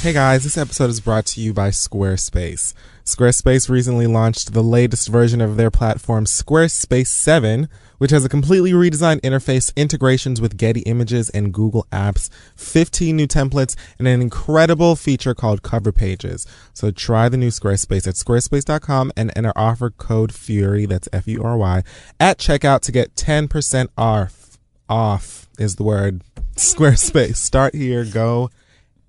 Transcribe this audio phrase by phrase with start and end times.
[0.00, 2.72] Hey guys, this episode is brought to you by Squarespace.
[3.04, 8.70] Squarespace recently launched the latest version of their platform, Squarespace 7, which has a completely
[8.70, 14.94] redesigned interface, integrations with Getty Images and Google Apps, 15 new templates, and an incredible
[14.94, 16.46] feature called Cover Pages.
[16.72, 21.42] So try the new Squarespace at squarespace.com and enter offer code FURY, that's F U
[21.42, 21.82] R Y,
[22.20, 24.58] at checkout to get 10% off.
[24.88, 26.22] Off is the word.
[26.54, 27.38] Squarespace.
[27.38, 28.50] Start here, go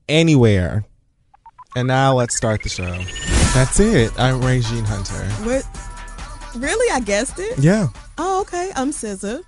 [0.10, 0.84] anywhere.
[1.76, 2.98] And now let's start the show.
[3.54, 4.12] That's it.
[4.20, 5.24] I'm Regine Hunter.
[5.46, 5.66] What?
[6.56, 6.92] Really?
[6.92, 7.60] I guessed it?
[7.60, 7.88] Yeah.
[8.18, 8.72] Oh, okay.
[8.76, 9.44] I'm SZA.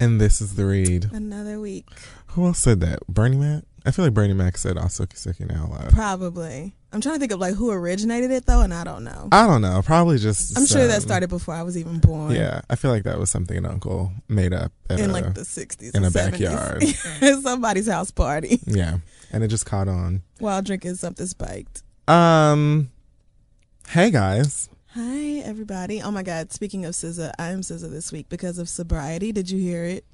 [0.00, 1.10] And this is the read.
[1.12, 1.86] Another week.
[2.28, 3.06] Who else said that?
[3.08, 3.64] Bernie Mac?
[3.84, 4.78] I feel like Bernie Mac said
[5.12, 5.66] you sick now.
[5.90, 6.72] Probably.
[6.92, 9.28] I'm trying to think of like who originated it though, and I don't know.
[9.32, 9.80] I don't know.
[9.84, 10.56] Probably just.
[10.56, 12.32] I'm sure that started before I was even born.
[12.32, 15.40] Yeah, I feel like that was something an uncle made up In a, like the
[15.40, 15.94] 60s.
[15.96, 16.14] in a 70s.
[16.14, 16.84] backyard.
[17.42, 18.98] Somebody's house party Yeah,
[19.32, 20.22] and it just caught on.
[20.38, 21.82] while drinking something spiked.
[22.08, 22.90] Um,
[23.88, 24.68] hey guys.
[24.94, 26.02] Hi, everybody.
[26.02, 26.52] Oh my God.
[26.52, 29.32] Speaking of SZA, I am SZA this week because of sobriety.
[29.32, 30.04] Did you hear it?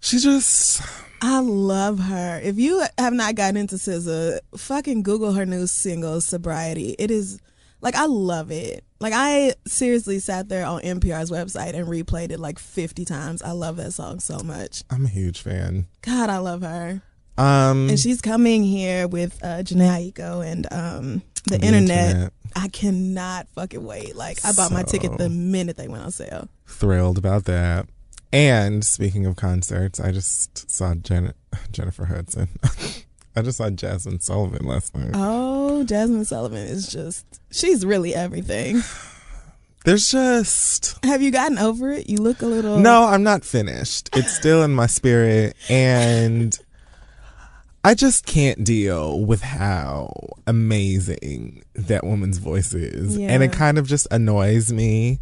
[0.00, 0.82] She just
[1.22, 2.40] I love her.
[2.42, 7.40] If you have not gotten into SZA, fucking Google her new single "Sobriety." It is
[7.80, 8.84] like I love it.
[9.00, 13.40] Like I seriously sat there on NPR's website and replayed it like fifty times.
[13.42, 14.84] I love that song so much.
[14.90, 15.86] I'm a huge fan.
[16.02, 17.00] God, I love her.
[17.38, 22.10] Um, And she's coming here with uh, Jhené Aiko and um, the, The internet.
[22.10, 22.32] internet.
[22.54, 24.16] I cannot fucking wait.
[24.16, 26.48] Like I bought my ticket the minute they went on sale.
[26.66, 27.86] thrilled about that.
[28.32, 31.34] And speaking of concerts, I just saw Jen-
[31.70, 32.48] Jennifer Hudson.
[33.36, 35.10] I just saw Jazmine Sullivan last night.
[35.14, 38.82] Oh, Jazmine Sullivan is just she's really everything.
[39.84, 42.08] There's just Have you gotten over it?
[42.08, 44.08] You look a little no, I'm not finished.
[44.14, 46.58] It's still in my spirit, and
[47.86, 50.12] I just can't deal with how
[50.44, 55.20] amazing that woman's voice is, and it kind of just annoys me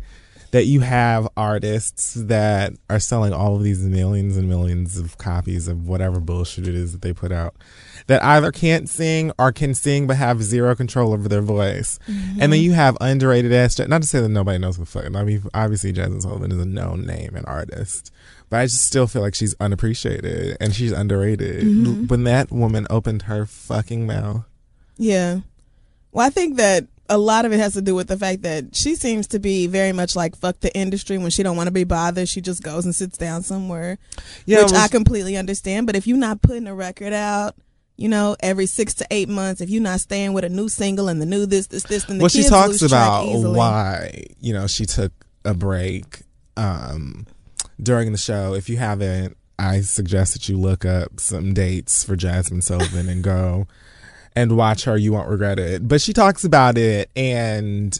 [0.50, 5.68] that you have artists that are selling all of these millions and millions of copies
[5.68, 7.54] of whatever bullshit it is that they put out
[8.06, 11.98] that either can't sing or can sing but have zero control over their voice.
[12.06, 12.62] And then mm-hmm.
[12.62, 15.92] you have underrated ass, not to say that nobody knows who fucking, I mean, obviously
[15.92, 18.10] Jazmine Sullivan is a known name and artist,
[18.54, 22.08] but I just still feel like she's unappreciated and she's underrated.
[22.08, 24.44] When that woman opened her fucking mouth,
[24.96, 25.40] Yeah.
[26.12, 28.76] Well, I think that a lot of it has to do with the fact that
[28.76, 31.72] she seems to be very much like fuck the industry when she don't want to
[31.72, 32.28] be bothered.
[32.28, 33.98] She just goes and sits down somewhere,
[34.46, 35.88] yeah, which well, I completely understand.
[35.88, 37.56] But if you're not putting a record out,
[37.96, 41.08] you know, every six to eight months, if you're not staying with a new single
[41.08, 44.68] and the new this, this, this, then the well, she talks about why you know
[44.68, 45.10] she took
[45.44, 46.22] a break
[46.56, 47.26] um,
[47.82, 48.54] during the show.
[48.54, 53.22] If you haven't, I suggest that you look up some dates for Jazmine Sullivan and
[53.22, 53.66] go
[54.34, 54.96] and watch her.
[54.96, 55.86] You won't regret it.
[55.86, 57.98] But she talks about it, and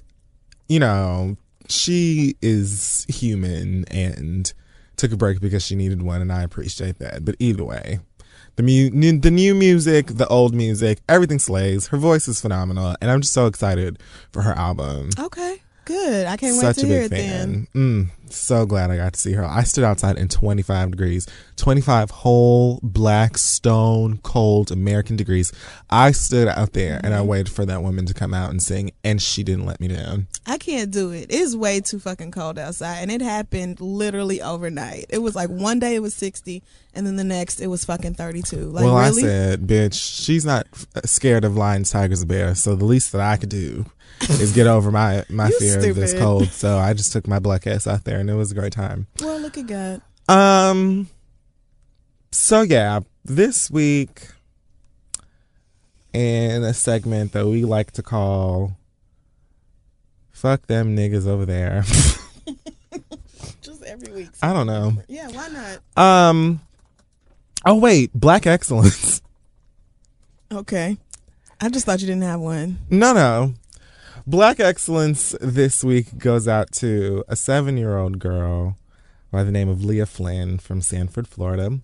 [0.69, 1.37] you know
[1.69, 4.53] she is human and
[4.97, 7.25] took a break because she needed one, and I appreciate that.
[7.25, 8.01] But either way.
[8.56, 11.89] The mu- new, the new music, the old music, everything slays.
[11.89, 13.99] Her voice is phenomenal, and I'm just so excited
[14.31, 15.11] for her album.
[15.19, 16.27] Okay, good.
[16.27, 17.69] I can't Such wait to hear it then.
[17.75, 19.45] Mm, so glad I got to see her.
[19.45, 25.53] I stood outside in 25 degrees, 25 whole black stone cold American degrees.
[25.91, 27.27] I stood out there and I Mm-hmm.
[27.28, 30.27] waited for that woman to come out and sing, and she didn't let me down.
[30.47, 31.27] I can't do it.
[31.31, 35.06] It's way too fucking cold outside, and it happened literally overnight.
[35.09, 36.62] It was like one day it was sixty,
[36.93, 38.67] and then the next it was fucking thirty two.
[38.71, 39.23] Like well, really?
[39.23, 39.94] I said, bitch,
[40.25, 40.67] she's not
[41.05, 42.61] scared of lions, tigers, and bears.
[42.61, 43.87] So the least that I could do
[44.22, 46.48] is get over my my You fear of this cold.
[46.48, 49.06] So I just took my black ass out there, and it was a great time.
[49.20, 50.00] well, look at God.
[50.28, 51.08] Um.
[52.32, 54.28] So yeah, this week
[56.12, 58.76] in a segment that we like to call
[60.32, 61.84] "Fuck them niggas over there."
[63.62, 64.28] Just every week.
[64.42, 64.94] I don't know.
[65.08, 65.81] Yeah, why not?
[66.31, 66.60] Um.
[67.66, 69.20] Oh wait, Black Excellence.
[70.52, 70.99] Okay.
[71.60, 72.78] I just thought you didn't have one.
[72.90, 73.55] No, no.
[74.26, 78.79] Black Excellence this week goes out to a seven-year-old girl
[79.31, 81.81] by the name of Leah Flynn from Sanford, Florida.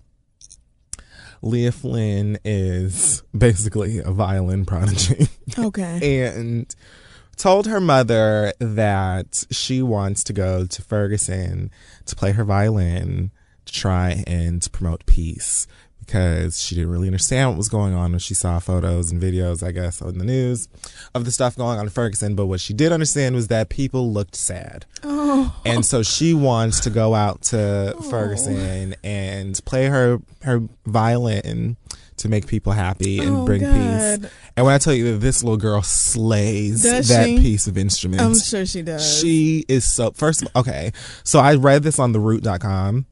[1.43, 5.27] Leah Flynn is basically a violin prodigy.
[5.59, 6.27] Okay.
[6.27, 6.73] and
[7.35, 11.69] told her mother that she wants to go to Ferguson
[12.05, 13.31] to play her violin
[13.65, 15.67] to try and promote peace
[16.05, 19.65] because she didn't really understand what was going on when she saw photos and videos,
[19.65, 20.67] I guess, on the news
[21.15, 22.35] of the stuff going on in Ferguson.
[22.35, 24.85] But what she did understand was that people looked sad.
[25.03, 25.55] Oh.
[25.65, 28.01] And so she wants to go out to oh.
[28.09, 31.77] Ferguson and play her her violin
[32.17, 34.21] to make people happy and Oh, bring God.
[34.21, 34.31] peace.
[34.55, 37.39] And when I tell you that this little girl slays Does that she?
[37.39, 39.19] piece of instrument, I'm sure she does.
[39.19, 40.11] she is so.
[40.11, 40.91] First, of all, okay,
[41.23, 43.05] so I read this on theroot.com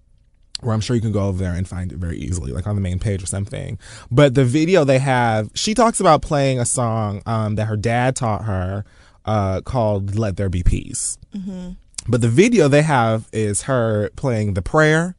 [0.62, 2.76] where I'm sure you can go over there and find it very easily, like on
[2.76, 3.78] the main page or something.
[4.12, 8.16] But the video they have, she talks about playing a song um, that her dad
[8.16, 8.86] taught her
[9.26, 11.72] uh, called "Let There Be Peace." Mm-hmm.
[12.08, 15.16] But the video they have is her playing the prayer.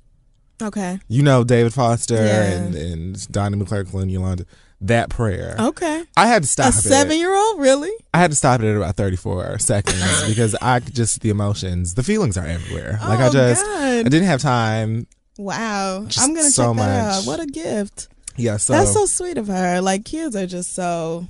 [0.62, 0.98] okay.
[1.08, 2.42] You know, David Foster Yeah.
[2.52, 4.44] and and Donnie McClurkin, Yolanda.
[4.82, 5.56] That prayer.
[5.60, 6.04] Okay.
[6.16, 6.76] I had to stop it.
[6.76, 7.90] A seven year old, really?
[8.14, 12.02] I had to stop it at about 34 seconds because I just the emotions, the
[12.02, 12.98] feelings are everywhere.
[13.06, 13.82] Like I Oh, just, God.
[13.82, 15.06] I didn't have time.
[15.40, 16.04] Wow.
[16.06, 17.14] Just I'm gonna so check that much.
[17.14, 17.26] out.
[17.26, 18.08] What a gift.
[18.36, 19.80] Yeah, so, That's so sweet of her.
[19.80, 21.26] Like kids are just so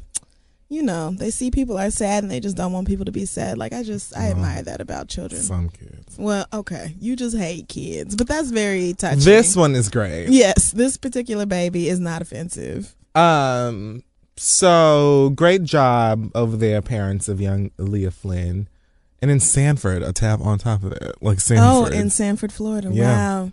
[0.70, 3.24] you know, they see people are sad and they just don't want people to be
[3.24, 3.58] sad.
[3.58, 5.42] Like I just I admire that about children.
[5.42, 6.16] some kids.
[6.16, 6.94] Well, okay.
[7.00, 8.14] You just hate kids.
[8.14, 9.18] But that's very touching.
[9.18, 10.28] This one is great.
[10.28, 12.94] Yes, this particular baby is not offensive.
[13.16, 14.04] Um,
[14.36, 18.68] so great job over there, parents of young Leah Flynn,
[19.20, 21.92] and in Sanford, a tab on top of that, like Sanford.
[21.92, 22.90] Oh, in Sanford, Florida.
[22.92, 23.16] Yeah.
[23.16, 23.52] Wow.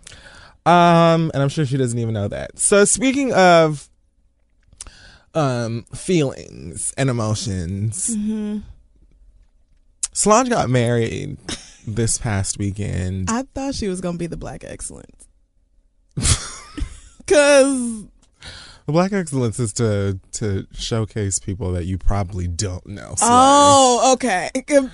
[0.68, 2.58] Um, and I'm sure she doesn't even know that.
[2.58, 3.88] So speaking of
[5.34, 8.58] um feelings and emotions, hmm
[10.12, 11.36] Solange got married
[11.86, 13.30] this past weekend.
[13.30, 15.28] I thought she was gonna be the black excellence.
[17.26, 18.04] Cause
[18.88, 23.16] The Black Excellence is to to showcase people that you probably don't know.
[23.16, 23.28] Slay.
[23.30, 24.48] Oh, okay.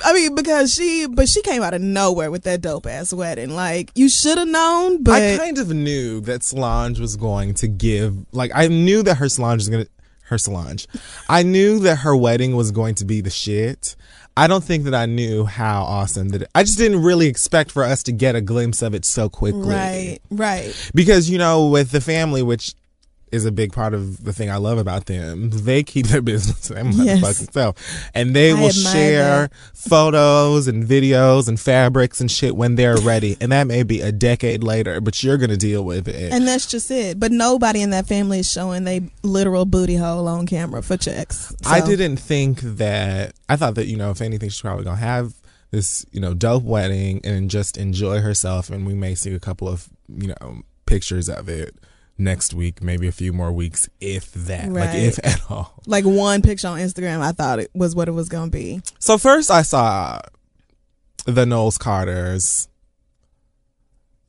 [0.04, 3.54] I mean, because she, but she came out of nowhere with that dope ass wedding.
[3.54, 7.68] Like you should have known, but I kind of knew that Solange was going to
[7.68, 8.16] give.
[8.32, 9.86] Like I knew that her Solange was gonna
[10.22, 10.88] her Solange.
[11.28, 13.94] I knew that her wedding was going to be the shit.
[14.36, 16.50] I don't think that I knew how awesome that.
[16.52, 19.68] I just didn't really expect for us to get a glimpse of it so quickly.
[19.68, 20.90] right, right.
[20.96, 22.74] because you know with the family which
[23.34, 25.50] is a big part of the thing I love about them.
[25.50, 26.84] They keep their business to Yes.
[27.20, 27.76] motherfucking self,
[28.14, 29.52] and they I will share that.
[29.94, 33.36] photos and videos and fabrics and shit when they're ready.
[33.40, 36.32] and that may be a decade later, but you're gonna deal with it.
[36.32, 37.20] And that's just it.
[37.20, 41.54] But nobody in that family is showing they literal booty hole on camera for checks.
[41.66, 43.32] I didn't think that.
[43.48, 45.34] I thought that you know, if anything, she's probably gonna have
[45.70, 49.68] this you know dope wedding and just enjoy herself, and we may see a couple
[49.68, 51.74] of you know pictures of it
[52.18, 55.74] next week, maybe a few more weeks, if that, like if at all.
[55.86, 58.80] Like one picture on Instagram, I thought it was what it was gonna be.
[58.98, 60.20] So first, I saw
[61.26, 62.68] the Knowles Carters.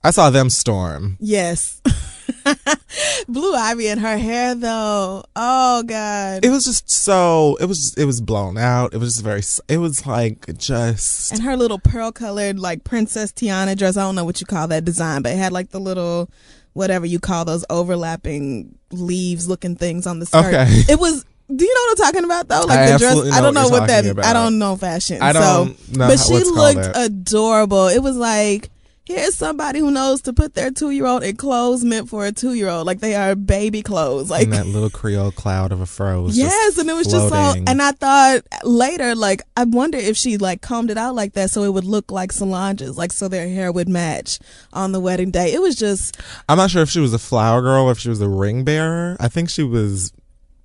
[0.04, 1.18] I saw them storm.
[1.20, 1.82] Yes.
[3.28, 5.24] Blue Ivy and her hair though.
[5.36, 6.46] Oh God.
[6.46, 7.58] It was just so.
[7.60, 7.96] It was.
[7.98, 8.94] It was blown out.
[8.94, 9.42] It was just very.
[9.68, 11.32] It was like just.
[11.32, 13.98] and her little pearl colored like Princess Tiana dress.
[13.98, 16.30] I don't know what you call that design, but it had like the little
[16.76, 20.46] whatever you call those overlapping leaves looking things on the skirt.
[20.46, 20.84] Okay.
[20.90, 22.68] It was do you know what I'm talking about though?
[22.68, 24.26] Like I the dress I don't know what what that about.
[24.26, 25.22] I don't know fashion.
[25.22, 27.88] I don't so, know But how- she looked adorable.
[27.88, 28.70] It was like
[29.06, 32.32] Here's somebody who knows to put their two year old in clothes meant for a
[32.32, 32.88] two year old.
[32.88, 34.32] Like they are baby clothes.
[34.32, 36.28] Like and that little Creole cloud of a fro.
[36.28, 37.54] Yes, just and it was just so.
[37.68, 41.52] And I thought later, like, I wonder if she like combed it out like that
[41.52, 44.40] so it would look like Solange's, like so their hair would match
[44.74, 45.54] on the wedding day.
[45.54, 46.20] It was just
[46.50, 48.64] I'm not sure if she was a flower girl or if she was a ring
[48.64, 49.18] bearer.
[49.20, 50.14] I think she was,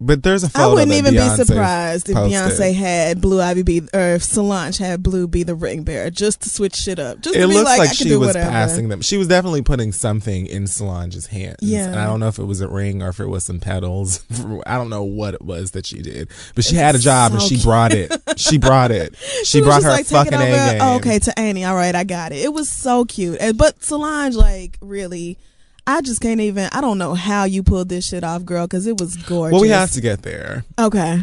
[0.01, 0.71] but there's a photo.
[0.71, 2.41] I wouldn't even Beyonce be surprised if posted.
[2.41, 6.41] Beyonce had Blue Ivy be or if Solange had Blue be the ring bearer just
[6.43, 7.21] to switch shit up.
[7.21, 8.51] Just It to be looks like, like, I she was whatever.
[8.51, 9.03] passing them.
[9.03, 11.59] She was definitely putting something in Solange's hands.
[11.61, 11.87] Yeah.
[11.89, 14.25] And I don't know if it was a ring or if it was some petals.
[14.67, 16.31] I don't know what it was that she did.
[16.55, 17.63] But she had a job and she cute.
[17.65, 18.13] brought it.
[18.37, 19.15] She brought it.
[19.41, 20.79] She, She brought her like, fucking A game.
[20.81, 21.65] Oh, okay, to Annie.
[21.65, 22.39] All right, I got it.
[22.39, 23.39] It was so cute.
[23.57, 25.39] But Solange, like, really,
[25.87, 26.69] I just can't even.
[26.73, 29.53] I don't know how you pulled this shit off, girl, because it was gorgeous.
[29.53, 30.65] Well, we have to get there.
[30.79, 31.23] Okay.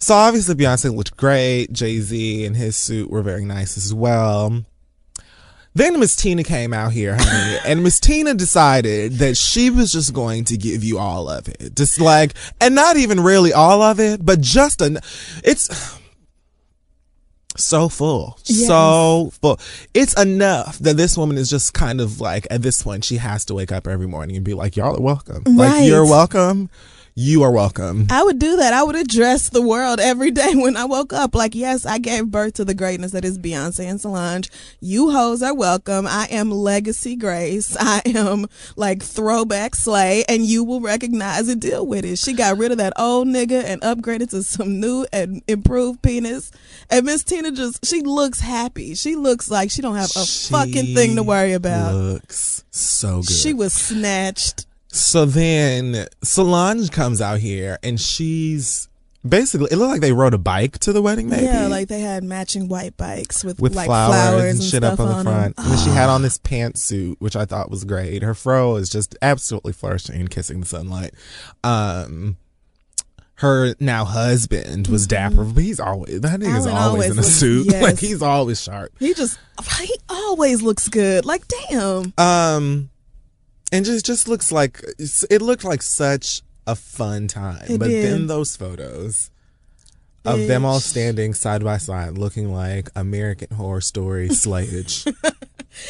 [0.00, 1.72] So obviously Beyonce looked great.
[1.72, 4.64] Jay Z and his suit were very nice as well.
[5.74, 10.12] Then Miss Tina came out here, honey, and Miss Tina decided that she was just
[10.12, 14.00] going to give you all of it, just like, and not even really all of
[14.00, 14.98] it, but just an.
[15.44, 15.97] It's
[17.58, 19.58] so full, so full.
[19.94, 23.44] It's enough that this woman is just kind of like at this point she has
[23.46, 25.42] to wake up every morning and be like, "Y'all are welcome.
[25.44, 26.70] Like you're welcome.
[27.20, 28.72] You are welcome." I would do that.
[28.72, 31.34] I would address the world every day when I woke up.
[31.34, 34.48] Like, yes, I gave birth to the greatness that is Beyonce and Solange.
[34.78, 36.06] You hoes are welcome.
[36.06, 37.76] I am legacy Grace.
[37.80, 38.46] I am
[38.76, 42.18] like throwback Slay, and you will recognize and deal with it.
[42.18, 46.52] She got rid of that old nigga and upgraded to some new and improved penis.
[46.88, 48.94] And Miss Tina just she looks happy.
[48.94, 51.94] She looks like she don't have a She fucking thing to worry about.
[51.94, 53.34] Looks so good.
[53.34, 58.88] She was snatched So then Solange comes out here and she's
[59.28, 61.44] basically it looked like they rode a bike to the wedding maybe.
[61.44, 65.08] Yeah, like they had matching white bikes with, with like flowers, and shit up on
[65.08, 65.54] the front.
[65.58, 68.22] And then she had on this pantsuit, which I thought was great.
[68.22, 71.12] Her fro is just absolutely flourishing and kissing the sunlight.
[71.62, 72.36] Um
[73.34, 76.76] her now husband was dapper, but he's always that nigga's Mm-hmm.
[76.76, 77.66] Always, always in a looks- suit.
[77.70, 77.82] yes.
[77.82, 78.92] Like he's always sharp.
[78.98, 79.38] He just
[79.78, 81.24] he always looks good.
[81.24, 82.12] Like damn.
[82.18, 82.90] Um,
[83.72, 84.82] and just just looks like
[85.30, 87.64] it looked like such a fun time.
[87.68, 88.04] It but did.
[88.04, 89.30] then those photos
[90.24, 95.12] of them all standing side by side, looking like American Horror Story slayage.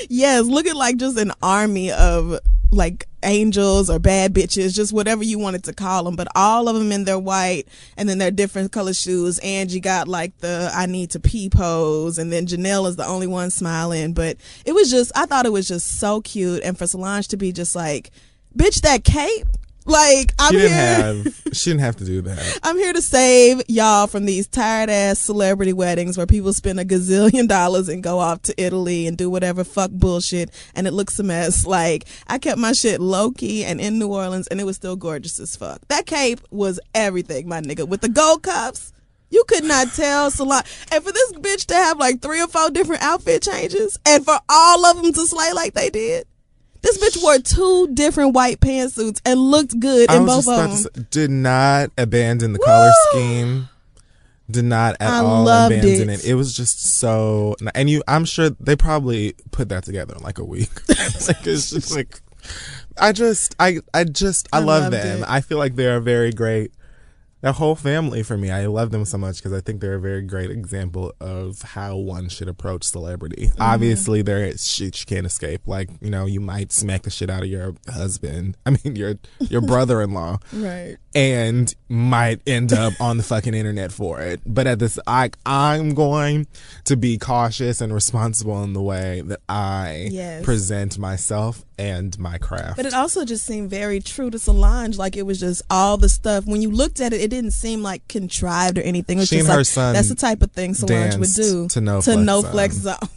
[0.08, 2.38] Yes, looking like just an army of
[2.70, 6.16] like angels or bad bitches, just whatever you wanted to call them.
[6.16, 7.66] But all of them in their white
[7.96, 9.38] and then their different color shoes.
[9.38, 13.26] Angie got like the I need to pee pose, and then Janelle is the only
[13.26, 14.12] one smiling.
[14.12, 16.62] But it was just, I thought it was just so cute.
[16.62, 18.10] And for Solange to be just like,
[18.56, 19.46] bitch, that cape.
[19.88, 21.24] Like I'm she didn't here.
[21.24, 22.58] have she didn't have to do that.
[22.62, 26.84] I'm here to save y'all from these tired ass celebrity weddings where people spend a
[26.84, 31.18] gazillion dollars and go off to Italy and do whatever fuck bullshit and it looks
[31.18, 31.66] a mess.
[31.66, 34.94] Like I kept my shit low key and in New Orleans and it was still
[34.96, 35.80] gorgeous as fuck.
[35.88, 37.88] That cape was everything, my nigga.
[37.88, 38.92] With the gold cuffs,
[39.30, 40.64] you could not tell Solange.
[40.92, 44.38] And for this bitch to have like three or four different outfit changes and for
[44.48, 46.26] all of them to slay like they did.
[46.80, 50.70] This bitch wore two different white pantsuits and looked good I in both of them.
[50.70, 53.68] say, did not abandon the color scheme.
[54.50, 56.24] Did not at I all abandon it.
[56.24, 56.30] it.
[56.30, 60.38] It was just so, and you, I'm sure they probably put that together in like
[60.38, 60.70] a week.
[60.88, 62.20] like it's just like,
[62.98, 65.22] I just, I, I just, I, I love them.
[65.22, 65.26] it.
[65.28, 66.72] I feel like they're very great.
[67.40, 70.00] That whole family for me, I love them so much because I think they're a
[70.00, 73.46] very great example of how one should approach celebrity.
[73.46, 73.62] Mm-hmm.
[73.62, 75.62] Obviously, there is shit you can't escape.
[75.66, 78.56] Like you know, you might smack the shit out of your husband.
[78.66, 80.96] I mean, your your brother-in-law Right.
[81.14, 84.40] and might end up on the fucking internet for it.
[84.44, 86.48] But at this, I I'm going
[86.86, 90.44] to be cautious and responsible in the way that I Yes.
[90.44, 92.76] present myself and my craft.
[92.76, 94.98] But it also just seemed very true to Solange.
[94.98, 96.46] Like it was just all the stuff.
[96.46, 99.18] When you looked at it, it didn't seem like contrived or anything.
[99.18, 101.32] It was She just and her like son that's the type of thing Solange would
[101.34, 103.08] do to No to Flex no flex um, zone.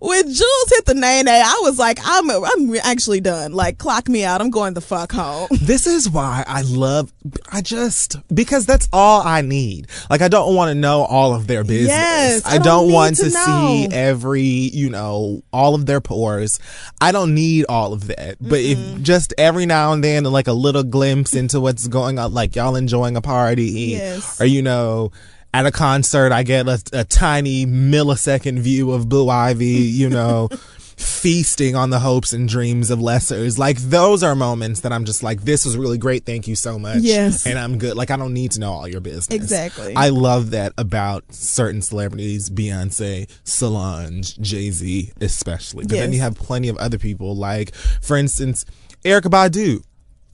[0.00, 3.52] When Julez hit the nay nay, I was like, I'm I'm actually done.
[3.52, 4.40] Like clock me out.
[4.40, 5.48] I'm going the fuck home.
[5.70, 7.12] This is why I love,
[7.52, 9.86] I just, because that's all I need.
[10.08, 11.88] Like, I don't want to know all of their business.
[11.88, 16.00] Yes, I I, don't don't, want to to, see every, you know, all of their
[16.00, 16.58] pores.
[17.00, 18.36] I don't need all of that.
[18.40, 22.34] But if just every now and then, like a little glimpse into what's going on,
[22.34, 24.40] like y'all enjoying a party, Yes.
[24.40, 25.12] or, you know,
[25.52, 30.48] at a concert, I get a, a tiny millisecond view of Blue Ivy, you know,
[31.00, 33.58] feasting on the hopes and dreams of lessers.
[33.58, 36.24] Like those are moments that I'm just like, this was really great.
[36.24, 36.98] Thank you so much.
[36.98, 37.46] Yes.
[37.46, 37.96] And I'm good.
[37.96, 39.28] Like I don't need to know all your business.
[39.30, 39.94] Exactly.
[39.96, 45.84] I love that about certain celebrities, Beyonce, Solange, Jay Z, especially.
[45.84, 48.64] But then you have plenty of other people, like, for instance,
[49.04, 49.82] Erykah Badu.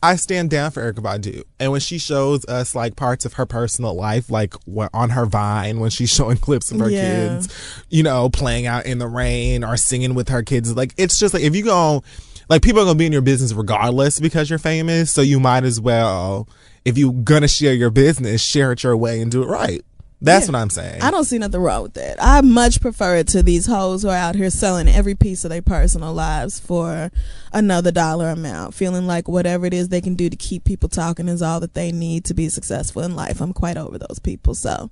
[0.03, 1.43] I stand down for Erykah Badu.
[1.59, 5.26] And when she shows us like parts of her personal life, like what, on her
[5.26, 7.00] Vine, when she's showing clips of her Yeah.
[7.38, 11.19] kids, you know, playing out in the rain or singing with her kids, like it's
[11.19, 12.03] just like if you go,
[12.49, 15.11] like people are gonna be in your business regardless because you're famous.
[15.11, 16.49] So you might as well,
[16.85, 19.83] if you're gonna share your business, share it your way and do it right.
[20.21, 20.53] That's Yeah.
[20.53, 21.03] what I'm saying.
[21.03, 22.17] I don't see nothing wrong with that.
[22.19, 25.51] I much prefer it to these hoes who are out here selling every piece of
[25.51, 27.11] their personal lives for
[27.53, 31.29] another dollar amount, feeling like whatever it is they can do to keep people talking
[31.29, 33.41] is all that they need to be successful in life.
[33.43, 34.55] I'm quite over those people.
[34.55, 34.91] So,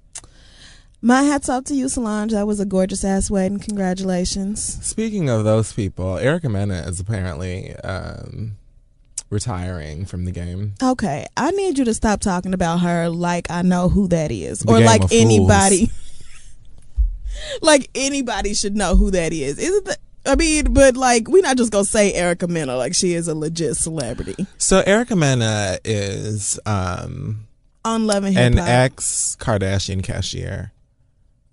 [1.01, 2.33] my hats off to you, Solange.
[2.33, 3.61] That was a gorgeous ass wedding.
[3.61, 4.63] Congratulations.
[4.83, 8.57] Speaking of those people, Erica Mena is apparently um,
[9.35, 10.75] retiring from the game.
[10.83, 14.61] Okay, I need you to stop talking about her like I know who that is,
[14.61, 15.91] The or like anybody.
[17.61, 19.59] like anybody should know who that is.
[19.59, 19.99] Isn't that?
[20.27, 23.35] I mean, but like we're not just gonna say Erica Mena like she is a
[23.35, 27.47] legit celebrity So Erica Mena is um,
[27.85, 30.73] on Love and Hip an ex Kardashian cashier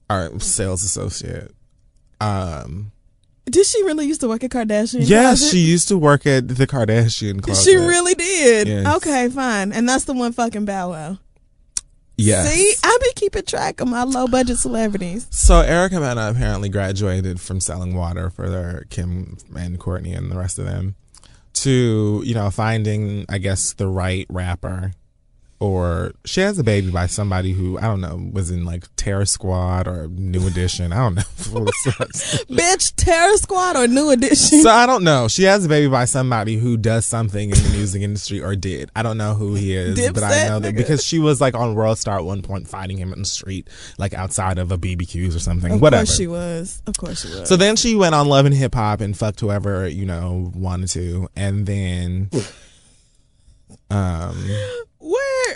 [0.10, 1.54] or sales associate.
[2.22, 2.92] Um,
[3.52, 5.08] Did she really used to work at Kardashian?
[5.08, 5.52] yes, Closet?
[5.52, 7.70] she used to work at the Kardashian closet.
[7.70, 8.68] She really did.
[8.68, 8.96] Yes.
[8.96, 11.18] Okay, fine, and that's the one fucking Bow Wow.
[12.18, 12.54] Yes.
[12.54, 15.28] See, I be keeping track of my low budget celebrities.
[15.32, 20.38] So Erica Mena apparently graduated from selling water for their Kim and Kourtney and the
[20.38, 20.96] rest of them
[21.54, 24.94] to, you know, finding, I guess, the right rapper
[25.62, 29.28] or she has a baby by somebody who I don't know was in like Terror
[29.28, 30.92] Squad or New Edition.
[30.92, 31.22] I don't know.
[32.50, 34.64] Bitch, Terror Squad or New Edition.
[34.64, 35.28] so I don't know.
[35.28, 38.90] She has a baby by somebody who does something in the music industry or did.
[38.96, 40.78] I don't know who he is, but I know that nigga.
[40.78, 43.70] because she was like on World Star at one point fighting him in the street,
[44.00, 45.74] like outside of a BBQs or something.
[45.74, 46.06] of Whatever.
[46.06, 46.82] course she was.
[46.88, 47.48] Of course she was.
[47.48, 50.90] So then she went on Love and Hip Hop and fucked whoever you know wanted
[50.90, 52.32] to, and then
[53.92, 54.44] um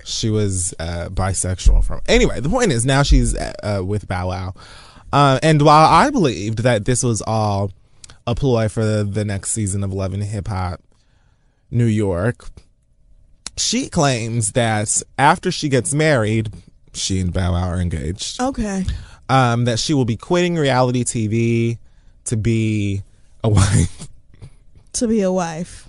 [0.04, 2.02] She was uh, bisexual from.
[2.08, 4.54] Anyway, the point is now she's uh, uh, with Bow Wow,
[5.14, 7.72] uh, and while I believed that this was all
[8.28, 10.82] a ploy for the, the next season of Love and Hip Hop
[11.72, 12.48] New York,
[13.58, 16.52] she claims that after she gets married,
[16.94, 18.84] she and Bow Wow are engaged Okay.
[19.30, 21.78] um, that she will be quitting reality TV
[22.26, 23.04] to be
[23.44, 24.08] a wife.
[24.94, 25.85] To be a wife.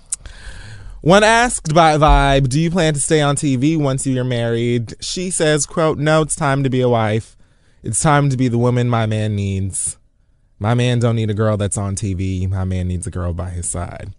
[1.07, 5.29] When asked by Vibe, "Do you plan to stay on TV once you're married?" she
[5.29, 7.37] says, "Quote: No, it's time to be a wife.
[7.81, 9.97] It's time to be the woman my man needs.
[10.59, 12.45] My man don't need a girl that's on TV.
[12.45, 14.13] My man needs a girl by his side.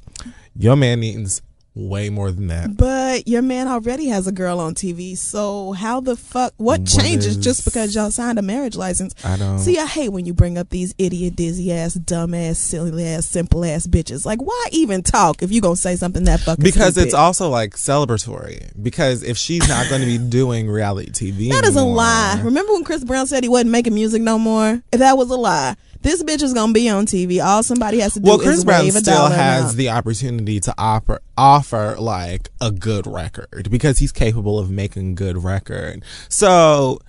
[0.57, 1.43] Your man needs
[1.79, 6.01] way more than that." But your man already has a girl on TV, so how
[6.01, 6.53] the fuck?
[6.57, 9.15] What, What changes is- just because y'all signed a marriage license?
[9.25, 9.59] I don't.
[9.61, 13.27] See, I hate when you bring up these idiot, dizzy ass, dumb ass, silly ass,
[13.27, 14.27] simple ass bitches.
[14.27, 17.07] Like, why even talk if you gonna say something that fucking because stupid?
[17.07, 18.71] it's also like celebratory.
[18.83, 22.41] Because if she's not going to be doing reality TV, that That is a lie.
[22.43, 24.83] Remember when Chris Brown said he wasn't making music no more?
[24.93, 27.45] If that was a lie, this bitch is gonna be on TV.
[27.45, 28.29] All somebody has to do is.
[28.29, 29.77] Well, is Chris Brown wave a still dollar has amount.
[29.77, 35.43] the opportunity to offer offer like a good record because he's capable of making good
[35.43, 36.05] record.
[36.29, 37.01] So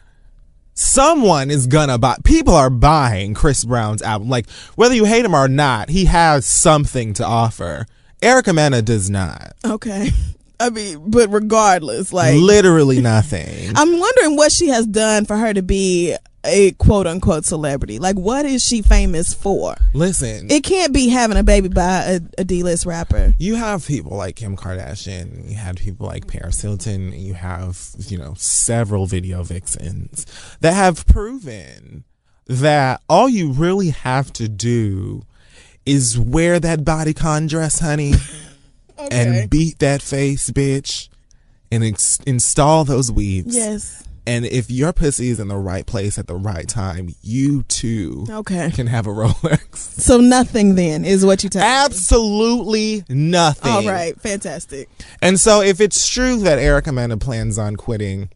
[0.74, 2.17] someone is gonna buy.
[2.24, 4.29] People are buying Chris Brown's album.
[4.29, 7.86] Like whether you hate him or not, he has something to offer.
[8.22, 9.53] Erica Mena does not.
[9.63, 10.12] Okay.
[10.59, 13.71] I mean, but regardless, like Literally nothing.
[13.75, 17.99] I'm wondering what she has done for her to be a quote unquote celebrity.
[17.99, 19.75] Like, what is she famous for?
[19.93, 23.33] Listen, It can't be having a baby by a, a D list rapper.
[23.37, 28.17] you have people like Kim Kardashian, you had people like Paris Hilton, you have, you
[28.17, 30.25] know, several video vixens
[30.61, 32.03] that have proven
[32.48, 35.24] that all you really have to do
[35.85, 38.13] is wear that bodycon dress, honey,
[39.12, 41.09] and beat that face, bitch,
[41.72, 43.55] and ex- install those weaves.
[43.55, 44.03] Yes.
[44.27, 48.27] And if your pussy is in the right place at the right time, you too
[48.29, 48.70] Okay.
[48.70, 49.77] can have a Rolex.
[49.77, 51.68] So nothing then is what you tell me.
[51.68, 53.72] Absolutely nothing.
[53.72, 54.20] All right.
[54.22, 54.88] Fantastic.
[55.22, 58.29] And so, if it's true that Erica Mena plans on quitting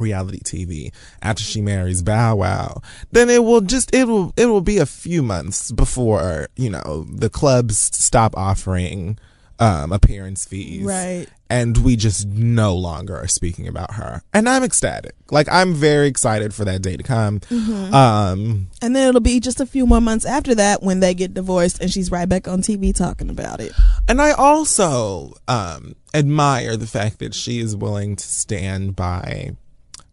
[0.00, 2.80] reality TV after she marries Bow Wow,
[3.12, 7.06] then it will just it will it will be a few months before you know
[7.08, 9.18] the clubs stop offering
[9.58, 11.26] um, appearance fees, Right.
[11.48, 15.14] And we just no longer are speaking about her, and I'm ecstatic.
[15.30, 17.38] Like I'm very excited for that day to come.
[17.40, 17.94] Mm-hmm.
[17.94, 21.34] Um, And then it'll be just a few more months after that when they get
[21.34, 23.72] divorced and she's right back on TV talking about it.
[24.08, 29.56] And I also um, admire the fact that she is willing to stand by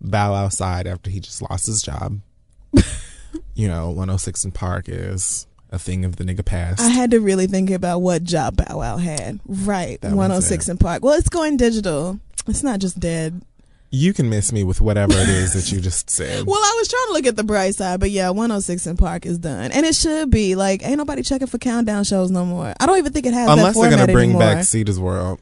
[0.01, 2.19] Bow outside after he just lost his job.
[3.55, 6.79] you know, 106 in Park is a thing of the nigga past.
[6.79, 9.39] I had to really think about what job Bow Wow had.
[9.45, 9.99] Right.
[10.01, 11.03] That 106 in Park.
[11.03, 12.19] Well, it's going digital.
[12.47, 13.41] It's not just dead.
[13.89, 16.45] you can miss me with whatever it is that you just said.
[16.45, 19.25] Well, I was trying to look at the bright side, but yeah, 106 in Park
[19.25, 19.71] is done.
[19.71, 20.55] And it should be.
[20.55, 22.73] Like, ain't nobody checking for countdown shows no more.
[22.79, 24.41] I don't even think it has Unless they're gonna bring anymore.
[24.55, 25.39] back Cita's World,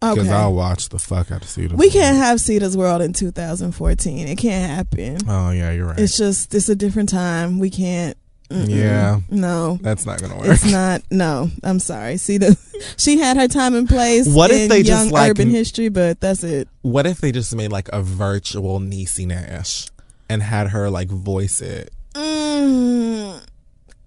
[0.00, 0.30] because okay.
[0.30, 1.72] I'll watch the fuck out of Cita's.
[1.78, 1.92] we World.
[1.92, 4.26] can't have Cita's World in 2014.
[4.28, 5.18] It can't happen.
[5.28, 5.98] Oh yeah, you're right.
[5.98, 7.58] It's just, it's a different time.
[7.60, 8.16] We can't.
[8.52, 8.68] Mm-mm.
[8.68, 9.20] Yeah.
[9.30, 9.78] No.
[9.80, 10.48] That's not gonna work.
[10.48, 11.02] It's not.
[11.10, 12.16] No, I'm sorry.
[12.18, 12.56] See the,
[12.96, 14.28] she had her time and place.
[14.28, 15.88] What if in they just, like, urban history?
[15.88, 16.68] But that's it.
[16.82, 19.88] What if they just made like a virtual Niecy Nash
[20.28, 21.92] and had her like voice it?
[22.14, 23.40] Mm.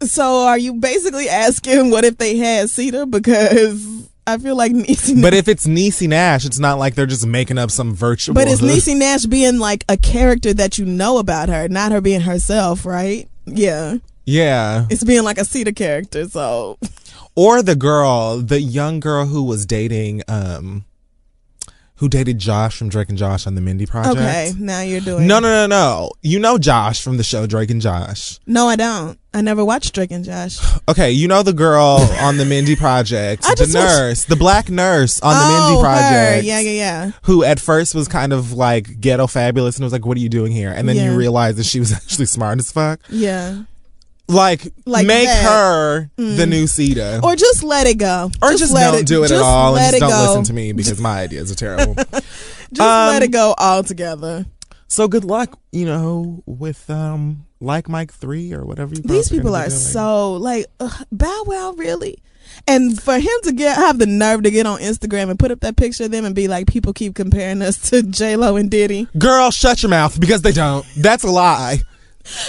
[0.04, 3.06] So are you basically asking what if they had Cita?
[3.06, 5.16] Because I feel like Niecy.
[5.16, 5.22] Nash.
[5.24, 8.36] But if it's Niecy Nash, it's not like they're just making up some virtual.
[8.36, 12.02] but it's Niecy Nash being like a character that you know about her, not her
[12.02, 13.28] being herself, right?
[13.46, 14.86] Yeah, Yeah.
[14.90, 16.28] it's being like a Cita character.
[16.28, 16.78] So
[17.36, 20.86] Or the girl, the young girl who was dating, um,
[22.00, 24.18] who dated Josh from Drake and Josh on the Mindy Project.
[24.18, 25.28] okay, now you're doing.
[25.28, 26.12] No, no, no, no.
[26.22, 28.38] You know Josh from the show Drake and Josh.
[28.46, 29.18] no, I don't.
[29.34, 30.60] I never watched Drake and Josh.
[30.90, 34.70] Okay, you know the girl on the Mindy Project, the just watched- nurse, the black
[34.70, 35.84] nurse on the oh, Mindy her.
[35.84, 36.44] Project.
[36.46, 37.12] Yeah, yeah, yeah.
[37.24, 40.30] Who at first was kind of like ghetto fabulous and was like, "What are you
[40.30, 41.12] doing here?" And then Yeah.
[41.12, 43.00] you realize that she was actually smart as fuck.
[43.10, 43.64] Yeah.
[44.28, 45.44] Like, Like make that.
[45.44, 47.20] her the new Cita.
[47.24, 48.32] Or just let it go.
[48.42, 48.98] Or just, let it go.
[48.98, 50.26] don't do it at just all and just it don't go.
[50.30, 51.96] listen to me because my ideas are terrible.
[52.74, 54.46] Just Um, let it go altogether.
[54.88, 59.02] So good luck, you know, with um like Mike three or whatever you.
[59.04, 62.18] These people be are so like ugh, Bow Wow, really.
[62.68, 65.60] And for him to get have the nerve to get on Instagram and put up
[65.62, 68.70] that picture of them and be like, people keep comparing us to J Lo and
[68.72, 69.08] Diddy.
[69.18, 70.86] Girl, shut your mouth because they don't.
[70.98, 71.82] That's a lie.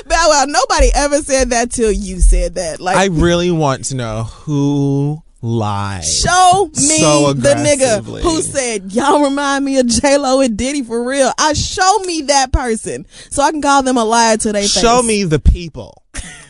[0.06, 2.80] Bow Wow, nobody ever said that till you said that.
[2.80, 6.04] Like, I really want to know who lied.
[6.04, 10.82] show me So the nigga who said y'all remind me of J Lo and Diddy
[10.82, 11.32] for real.
[11.38, 14.80] I show me that person so I can call them a liar to their face.
[14.80, 16.02] Show me the people.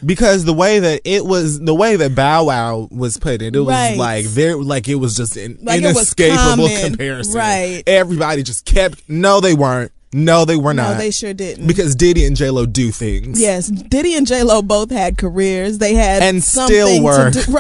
[0.05, 3.59] Because the way that it was, the way that Bow Wow was put it, it
[3.59, 3.97] was Right.
[3.99, 7.35] like very, like it was just an Like inescapable comparison.
[7.35, 7.83] Right.
[7.87, 9.03] Everybody just kept.
[9.09, 9.91] No, they weren't.
[10.17, 10.93] No, they were not.
[10.93, 11.67] No, they sure didn't.
[11.67, 13.39] because Diddy and J Lo do things.
[13.41, 15.77] Yes, Diddy and J Lo both had careers.
[15.79, 17.31] They had And something still were.
[17.31, 17.59] To do.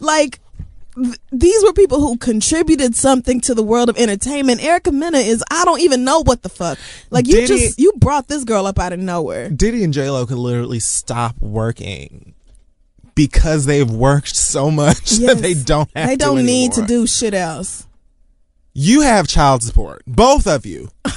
[0.00, 0.40] Like
[0.94, 4.62] th- these were people who contributed something to the world of entertainment.
[4.62, 6.78] Erica Mena is I don't even know what the fuck.
[7.10, 9.48] Like you Diddy- just you brought this girl up out of nowhere.
[9.48, 12.34] Diddy and J Lo could literally stop working
[13.14, 15.18] because they've worked so much Yes.
[15.34, 16.08] that they don't have.
[16.10, 17.86] They don't need to do shit else.
[18.74, 20.90] You have child support, both of you.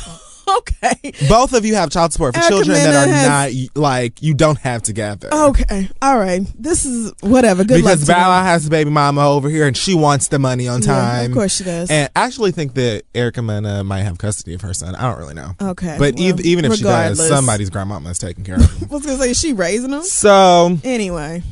[0.57, 1.12] Okay.
[1.27, 4.33] Both of you have child support for Erica children that are has- not like you
[4.33, 5.29] don't have together.
[5.33, 5.89] Okay.
[6.01, 6.41] All right.
[6.57, 7.63] This is whatever.
[7.63, 8.17] Good because luck.
[8.17, 11.25] Bow has the baby mama over here and she wants the money on Yeah, time.
[11.31, 11.89] of course she does.
[11.91, 14.95] And I actually think that Erica Mena might have custody of her son.
[14.95, 15.51] I don't really know.
[15.62, 18.88] Okay, But well, ev- even if she does, somebody's grandmama is taking care of him.
[18.91, 20.03] I was gonna say is she raising them.
[20.03, 21.43] so, Anyway.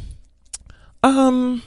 [1.03, 1.61] um,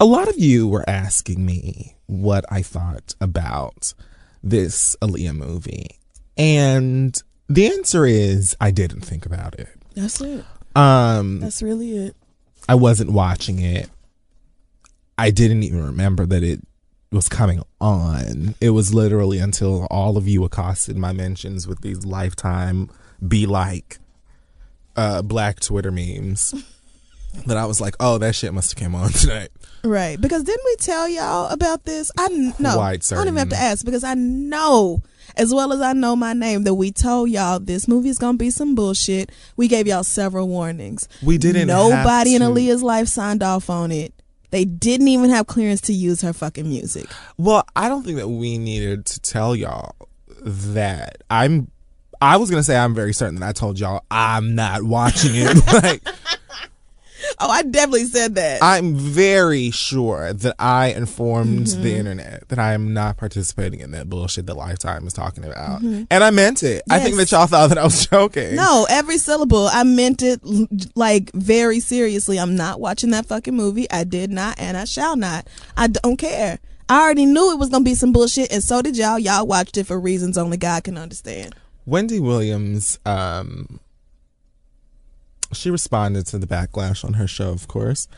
[0.00, 3.94] a lot of you were asking me what I thought about
[4.42, 5.98] this Aaliyah movie.
[6.36, 9.68] And the answer is I didn't think about it.
[9.94, 10.44] That's it.
[10.74, 12.16] Um, That's really it.
[12.68, 13.88] I wasn't watching it.
[15.16, 16.60] I didn't even remember that it
[17.10, 18.54] was coming on.
[18.60, 22.90] It was literally until all of you accosted my mentions with these lifetime
[23.26, 23.98] be like
[24.96, 26.52] uh black Twitter memes
[27.46, 29.48] that I was like, "Oh, that shit must have came on tonight."
[29.82, 30.20] Right.
[30.20, 32.10] Because didn't we tell y'all about this?
[32.18, 32.74] I kn- no.
[32.74, 35.02] Quite I don't even have to ask because I know
[35.36, 38.38] as well as I know my name that we told y'all this movie is gonna
[38.38, 39.30] be some bullshit.
[39.56, 41.08] We gave y'all several warnings.
[41.22, 42.48] We didn't Nobody in to.
[42.48, 44.12] Aaliyah's life signed off on it.
[44.50, 47.06] They didn't even have clearance to use her fucking music.
[47.36, 49.94] Well, I don't think that we needed to tell y'all
[50.42, 51.22] that.
[51.28, 51.70] I'm
[52.20, 55.32] I was going to say I'm very certain that I told y'all I'm not watching
[55.34, 55.56] it.
[55.82, 56.02] like
[57.38, 58.62] Oh, I definitely said that.
[58.62, 61.82] I'm very sure that I informed Mm-hmm.
[61.82, 65.80] the internet that I am not participating in that bullshit that Lifetime is talking about.
[65.82, 66.04] Mm-hmm.
[66.10, 66.82] And I meant it.
[66.90, 68.54] I think that y'all thought that I was joking.
[68.56, 69.68] no, every syllable.
[69.70, 70.40] I meant it
[70.94, 72.38] like very seriously.
[72.38, 73.90] I'm not watching that fucking movie.
[73.90, 75.46] I did not, and I shall not.
[75.76, 76.58] I don't care.
[76.88, 79.18] I already knew it was gonna be some bullshit, and so did y'all.
[79.18, 81.54] Y'all watched it for reasons only God can understand.
[81.84, 83.80] Wendy Williams, um,
[85.52, 88.08] she responded to the backlash on her show, of course.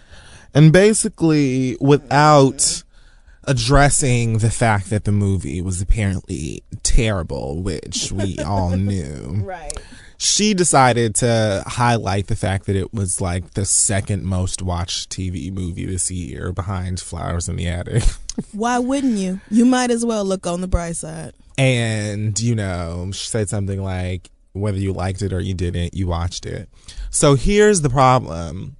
[0.54, 2.82] And basically, without
[3.44, 9.40] addressing the fact that the movie was apparently terrible, which we all knew.
[9.42, 9.72] Right.
[10.18, 15.50] she decided to highlight the fact that it was like the second most watched TV
[15.52, 18.02] movie this year behind Flowers in the Attic.
[18.52, 19.40] Why wouldn't you?
[19.50, 21.32] You might as well look on the bright side.
[21.56, 26.06] And, you know, she said something like, whether you liked it or you didn't, you
[26.06, 26.68] watched it.
[27.10, 28.76] So here's the problem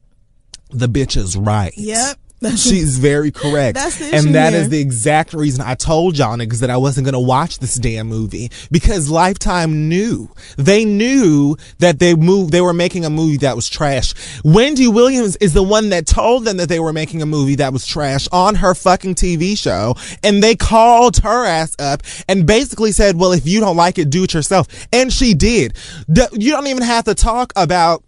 [0.71, 1.73] the bitch is right.
[1.77, 2.19] Yep.
[2.57, 3.75] She's very correct.
[3.77, 4.69] That's the and that is here.
[4.69, 8.51] the exact reason I told y'all niggas that I wasn't gonna watch this damn movie.
[8.71, 10.31] Because Lifetime knew.
[10.57, 14.15] They knew that they moved they were making a movie that was trash.
[14.45, 17.73] Wendy Williams is the one that told them that they were making a movie that
[17.73, 19.97] was trash on her fucking TV show.
[20.23, 24.11] And they called her ass up and basically said, Well, if you don't like it,
[24.11, 24.69] do it yourself.
[24.93, 25.77] And she did.
[26.07, 28.05] You don't even have to talk about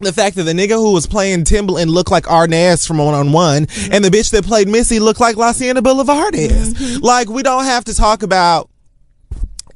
[0.00, 3.32] the fact that the nigga who was playing Timbaland looked like Arnaz from One on
[3.32, 6.74] One, and the bitch that played Missy looked like La Cienega Boulevard is.
[6.74, 7.04] Mm-hmm.
[7.04, 8.70] Like, we don't have to talk about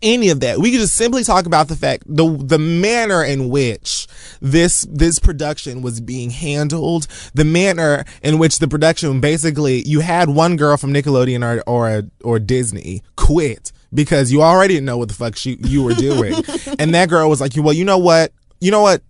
[0.03, 0.59] any of that.
[0.59, 4.07] We can just simply talk about the fact the the manner in which
[4.41, 10.29] this this production was being handled, the manner in which the production basically you had
[10.29, 15.09] one girl from Nickelodeon or or or Disney quit because you already didn't know what
[15.09, 16.35] the fuck she you were doing,
[16.79, 18.33] and that girl was like, "Well, you know what?
[18.61, 19.03] You know what?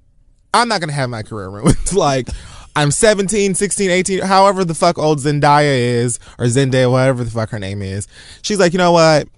[0.55, 1.93] I'm not gonna have my career ruined.
[1.93, 2.29] like,
[2.77, 7.51] I'm 17, 16, 18, however the fuck old Zendaya is, or Zendaya, whatever the fuck
[7.51, 8.07] her name is.
[8.43, 9.29] She's like, you know what?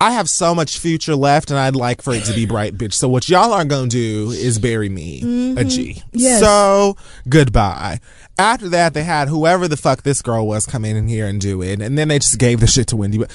[0.00, 2.92] I have so much future left and I'd like for it to be bright, bitch.
[2.92, 6.02] So what y'all aren't gonna do is bury me a G.
[6.12, 6.38] Yes.
[6.40, 6.96] So
[7.28, 7.98] goodbye.
[8.38, 11.62] After that, they had whoever the fuck this girl was come in here and do
[11.62, 13.18] it, and then they just gave the shit to Wendy.
[13.18, 13.32] But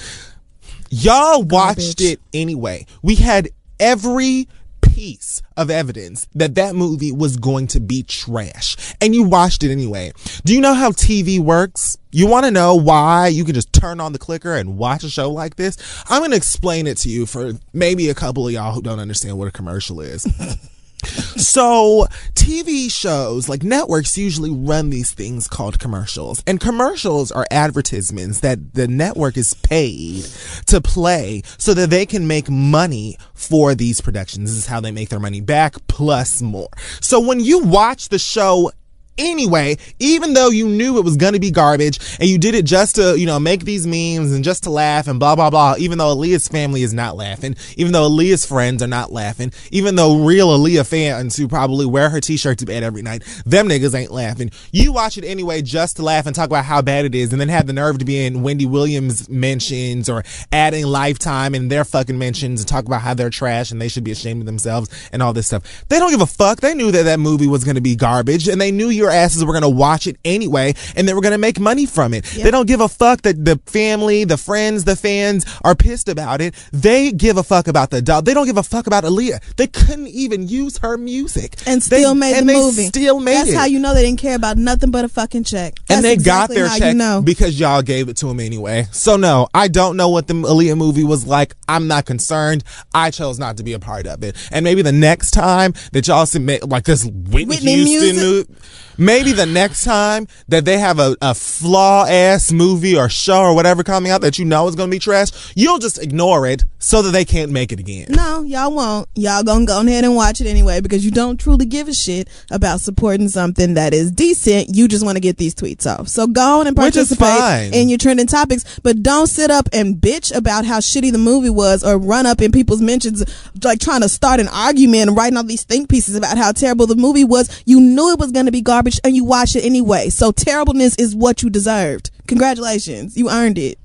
[0.88, 2.00] Y'all watched Garbage.
[2.00, 2.86] it anyway.
[3.02, 4.48] We had every
[4.94, 8.76] piece of evidence that that movie was going to be trash.
[9.00, 10.12] And you watched it anyway.
[10.44, 11.98] Do you know how TV works?
[12.12, 15.10] You want to know why you can just turn on the clicker and watch a
[15.10, 15.76] show like this?
[16.08, 19.00] I'm going to explain it to you for maybe a couple of y'all who don't
[19.00, 20.24] understand what a commercial is.
[21.06, 26.42] So, TV shows, like networks, usually run these things called commercials.
[26.46, 30.24] And commercials are advertisements that the network is paid
[30.66, 34.50] to play so that they can make money for these productions.
[34.50, 36.68] This is how they make their money back, plus more.
[37.00, 38.70] So, when you watch the show,
[39.16, 42.96] Anyway, even though you knew it was gonna be garbage and you did it just
[42.96, 45.98] to, you know, make these memes and just to laugh and blah, blah, blah, even
[45.98, 50.24] though Aaliyah's family is not laughing, even though Aaliyah's friends are not laughing, even though
[50.24, 54.10] real Aaliyah fans who probably wear her t-shirt to bed every night, them niggas ain't
[54.10, 54.50] laughing.
[54.72, 57.40] You watch it anyway just to laugh and talk about how bad it is and
[57.40, 61.84] then have the nerve to be in Wendy Williams mentions or adding Lifetime and their
[61.84, 64.90] fucking mentions and talk about how they're trash and they should be ashamed of themselves
[65.12, 65.84] and all this stuff.
[65.88, 66.60] They don't give a fuck.
[66.60, 69.52] They knew that that movie was gonna be garbage and they knew your asses were
[69.52, 72.24] gonna watch it anyway and they were gonna make money from it.
[72.24, 76.40] They don't give a fuck that the family, the friends, the fans are pissed about
[76.40, 76.54] it.
[76.72, 78.24] They give a fuck about the dog.
[78.24, 79.56] They don't give a fuck about Aaliyah.
[79.56, 82.86] They couldn't even use her music and They- still made and the they movie.
[82.86, 83.56] Still made That's it.
[83.56, 85.78] how you know they didn't care about nothing but a fucking check.
[85.86, 87.20] That's and they exactly got their check You know.
[87.22, 88.86] because y'all gave it to them anyway.
[88.92, 91.54] So no, I don't know what the Aaliyah movie was like.
[91.68, 92.64] I'm not concerned.
[92.94, 94.34] I chose not to be a part of it.
[94.50, 98.48] And maybe the next time that y'all submit like this Whitney, Whitney Houston music.
[98.48, 98.60] movie,
[98.98, 103.54] maybe the next time that they have a, a flaw ass movie or show or
[103.54, 107.00] whatever coming out that you know is gonna be trash, you'll just ignore it so
[107.00, 108.06] that they can't make it again.
[108.10, 109.08] No, y'all won't.
[109.14, 112.28] Y'all gonna go ahead and watch it anyway because you don't truly give a shit
[112.50, 114.76] about supporting something that is decent.
[114.76, 116.08] You just want to get these tweets off.
[116.08, 120.36] So go on and participate in your trending topics, but don't sit up and bitch
[120.36, 123.24] about how shitty the movie was or run up in people's mentions
[123.64, 126.86] like trying to start an argument and writing all these think pieces about how terrible
[126.86, 127.62] the movie was.
[127.64, 130.10] You knew it was going to be garbage and you watched it anyway.
[130.10, 132.10] So terribleness is what you deserved.
[132.26, 133.16] Congratulations.
[133.16, 133.78] You earned it.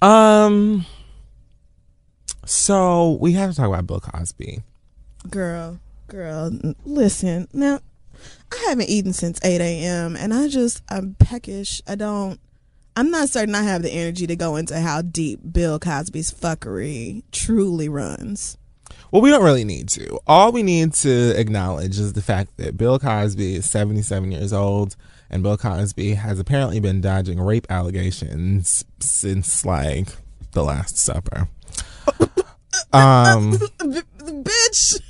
[0.00, 0.86] Um
[2.46, 4.62] so we have to talk about Bill Cosby.
[5.28, 5.78] Girl,
[6.08, 6.50] girl,
[6.84, 7.48] listen.
[7.52, 7.80] Now,
[8.52, 10.16] I haven't eaten since 8 a.m.
[10.16, 11.82] and I just, I'm peckish.
[11.86, 12.40] I don't,
[12.96, 17.24] I'm not certain I have the energy to go into how deep Bill Cosby's fuckery
[17.32, 18.56] truly runs.
[19.10, 20.18] Well, we don't really need to.
[20.26, 24.96] All we need to acknowledge is the fact that Bill Cosby is 77 years old,
[25.30, 30.08] and Bill Cosby has apparently been dodging rape allegations since like
[30.52, 31.48] the Last Supper.
[32.92, 35.00] Um, bitch!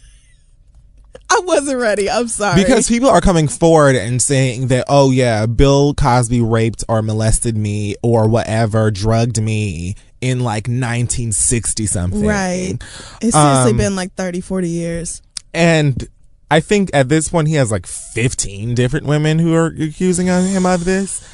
[1.28, 2.08] I wasn't ready.
[2.08, 2.62] I'm sorry.
[2.62, 7.56] because people are coming forward and saying that, oh yeah, Bill Cosby raped or molested
[7.56, 12.24] me or whatever, drugged me in like 1960 something.
[12.24, 12.76] Right.
[13.20, 15.20] It's seriously Um, been like 30, 40 years.
[15.52, 16.06] And
[16.50, 20.64] I think at this point he has like 15 different women who are accusing him
[20.64, 21.26] of this.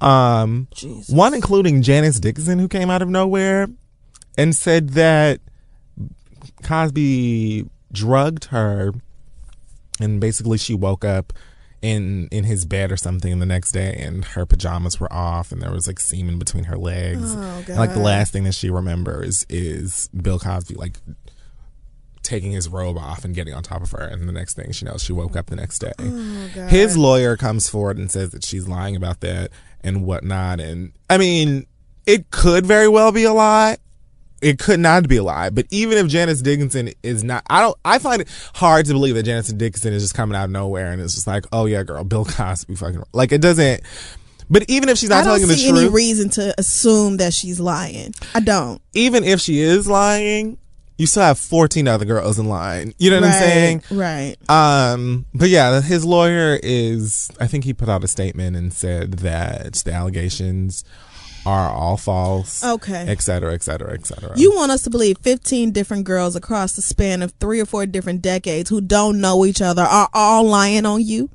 [0.00, 1.08] Um, Jesus.
[1.08, 3.68] one including Janice Dickinson, who came out of nowhere
[4.36, 5.40] and said that
[6.62, 8.92] Cosby drugged her,
[10.00, 11.32] and basically she woke up
[11.80, 15.62] in in his bed or something the next day, and her pajamas were off, and
[15.62, 17.34] there was like semen between her legs.
[17.36, 20.96] Oh, And, like the last thing that she remembers is Bill Cosby like
[22.22, 24.84] taking his robe off and getting on top of her, and the next thing she
[24.84, 25.92] knows, she woke up the next day.
[25.98, 26.66] Oh.
[26.68, 30.60] His lawyer comes forward and says that she's lying about that and whatnot.
[30.60, 31.66] And I mean,
[32.06, 33.78] it could very well be a lie.
[34.40, 35.50] It could not be a lie.
[35.50, 39.14] But even if Janice Dickinson is not, I don't, I find it hard to believe
[39.16, 41.82] that Janice Dickinson is just coming out of nowhere and it's just like, oh yeah,
[41.82, 43.82] girl, Bill Cosby fucking, like it doesn't,
[44.50, 47.34] but even if she's not I don't telling the see any reason to assume that
[47.34, 48.14] she's lying.
[48.34, 48.80] I don't.
[48.94, 50.58] even if she is lying,
[50.96, 52.92] you still have 14 other girls in line.
[52.98, 53.82] You know what I'm saying?
[53.90, 54.36] Right.
[54.50, 59.12] Um, but yeah, his lawyer is, I think he put out a statement and said
[59.18, 60.84] that the allegations
[61.48, 63.04] are all false, Okay.
[63.08, 64.32] et cetera, et cetera, et cetera.
[64.36, 67.86] You want us to believe 15 different girls across the span of three or four
[67.86, 71.30] different decades who don't know each other are all lying on you?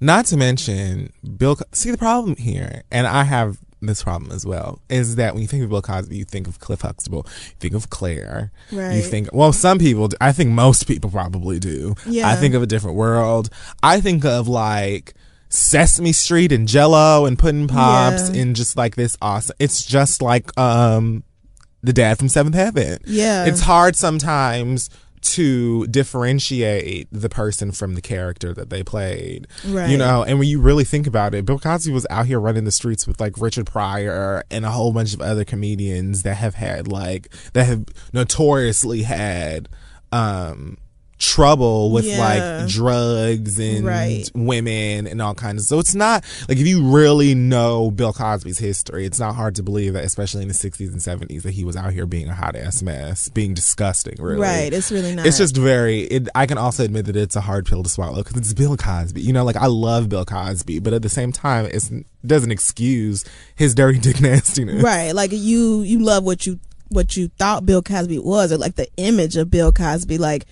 [0.00, 1.56] Not to mention Bill.
[1.72, 5.48] See the problem here, and I have this problem as well, is that when you
[5.48, 8.96] think of Bill Cosby, you think of Cliff Huxtable, you think of Claire, Right.
[8.96, 9.28] you think.
[9.32, 10.08] Well, some people.
[10.08, 10.16] do.
[10.20, 11.94] I think most people probably do.
[12.06, 12.28] Yeah.
[12.28, 13.48] I think of a different world.
[13.82, 15.14] I think of like.
[15.50, 18.40] Sesame Street and Jello and Pudding Pops Yeah.
[18.42, 19.56] and just like this awesome.
[19.58, 21.24] It's just like um
[21.82, 22.98] the dad from Seventh Heaven.
[23.06, 23.44] Yeah.
[23.46, 24.88] It's hard sometimes
[25.22, 29.46] to differentiate the person from the character that they played.
[29.66, 29.90] Right.
[29.90, 32.64] You know, and when you really think about it, Bill Cosby was out here running
[32.64, 36.54] the streets with like Richard Pryor and a whole bunch of other comedians that have
[36.54, 37.84] had like that have
[38.14, 39.68] notoriously had
[40.12, 40.78] um
[41.20, 42.18] trouble with Yeah.
[42.62, 44.28] like drugs and Right.
[44.34, 48.58] women and all kinds of so it's not like if you really know Bill Cosby's
[48.58, 51.62] history it's not hard to believe that especially in the 60s and 70s that he
[51.62, 54.72] was out here being a hot ass mess being disgusting really Right.
[54.72, 55.26] It's really not.
[55.26, 58.22] it's just very it, i can also admit that it's a hard pill to swallow
[58.22, 61.32] because it's bill cosby you know like i love bill cosby but at the same
[61.32, 65.14] time it's, it doesn't excuse his dirty dick nastiness right.
[65.14, 68.88] Like you, you love what you what you thought Bill Cosby was, or like the
[68.96, 70.44] image of Bill Cosby, like.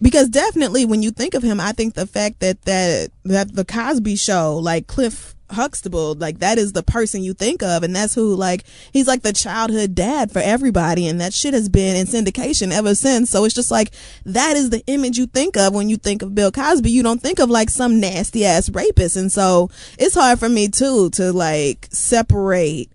[0.00, 3.64] Because definitely, when you think of him, I think the fact that that that the
[3.64, 8.14] Cosby Show, like Cliff Huxtable, like that is the person you think of, and that's
[8.14, 12.06] who, like, he's like the childhood dad for everybody, and that shit has been in
[12.06, 13.30] syndication ever since.
[13.30, 13.92] So it's just like
[14.24, 16.90] that is the image you think of when you think of Bill Cosby.
[16.90, 20.68] You don't think of like some nasty ass rapist, and so it's hard for me
[20.68, 22.90] too to like separate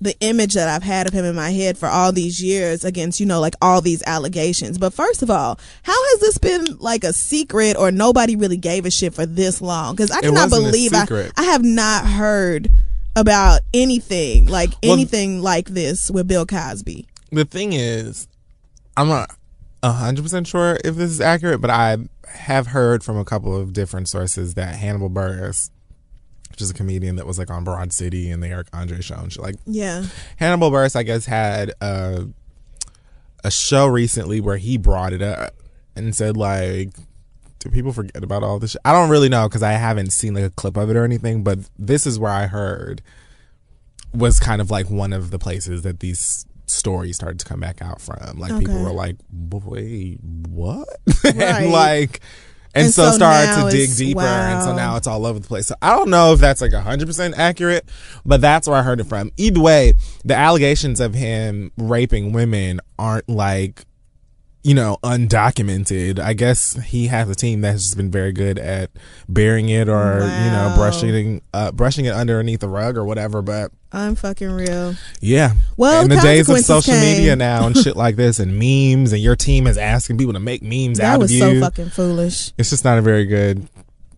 [0.00, 3.18] the image that I've had of him in my head for all these years against,
[3.20, 4.78] you know, like all these allegations.
[4.78, 8.86] But first of all, how has this been like a secret or nobody really gave
[8.86, 9.96] a shit for this long?
[9.96, 11.06] Because I cannot believe I.
[11.36, 12.70] I have not heard
[13.16, 17.06] about anything like Well- anything like this with Bill Cosby.
[17.32, 18.28] the thing is
[18.96, 19.30] i'm not
[19.82, 21.96] 100% sure if this is accurate but i
[22.28, 25.70] have heard from a couple of different sources that hannibal buress
[26.50, 29.16] which is a comedian that was like on broad city and the eric andre show
[29.16, 30.04] and shit like Yeah.
[30.36, 32.26] Hannibal Buress, I guess, had a,
[33.44, 35.54] a show recently where he brought it up
[35.94, 36.90] and said, like,
[37.60, 38.72] do people forget about all this?
[38.72, 38.80] Shit?
[38.84, 41.42] I don't really know because I haven't seen like a clip of it or anything,
[41.42, 43.02] but this is where I heard
[44.14, 47.82] was kind of like one of the places that these stories started to come back
[47.82, 48.38] out from.
[48.38, 50.88] Like people were like, wait, what?
[51.24, 51.34] Right.
[51.36, 52.20] and like,
[52.78, 55.48] and, And so, so started to dig deeper, and so now it's all over the
[55.48, 55.66] place.
[55.66, 57.88] So I don't know if that's like hundred percent accurate,
[58.24, 59.32] but that's where I heard it from.
[59.36, 63.84] Either way, the allegations of him raping women aren't like
[64.64, 66.18] you know, undocumented.
[66.18, 68.90] I guess he has a team that's just been very good at
[69.28, 73.40] burying it or, you know, brushing uh, brushing it underneath the rug or whatever.
[73.40, 74.94] But I'm fucking real.
[75.20, 75.52] yeah.
[75.76, 77.00] Well, in the days of social came.
[77.16, 80.40] media now and shit like this and memes and your team is asking people to
[80.40, 82.52] make memes That out was so fucking foolish.
[82.58, 83.66] it's just not a very good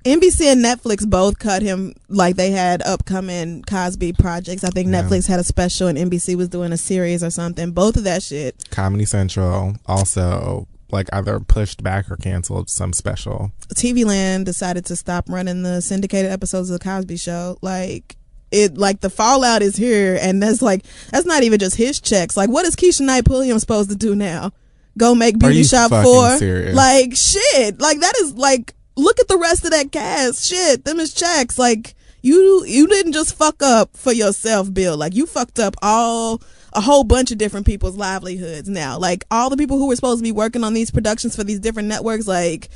[0.05, 4.65] NBC and Netflix both cut him like they had upcoming Cosby projects.
[4.65, 5.03] I think Yeah.
[5.03, 7.73] Netflix had a special and NBC was doing a series or something.
[7.73, 8.57] Both of that shit.
[8.71, 13.53] Comedy Central also like either pushed back or canceled some special.
[13.75, 17.59] TV Land decided to stop running the syndicated episodes of the Cosby Show.
[17.61, 18.17] Like
[18.51, 22.37] it, like the fallout is here, and that's like that's not even just his checks.
[22.37, 24.53] Like, what is Keshia Knight Pulliam supposed to do now?
[24.99, 26.37] Go make beauty shop for
[26.75, 27.81] like shit.
[27.81, 30.47] Like that is like look at the rest of that cast.
[30.47, 31.59] Shit, them is checks.
[31.59, 34.97] Like you you didn't just fuck up for yourself, Bill.
[34.97, 38.99] Like you fucked up all a whole bunch of different people's livelihoods now.
[38.99, 41.61] Like all the people who were supposed to be working on these productions for these
[41.61, 42.69] different networks, like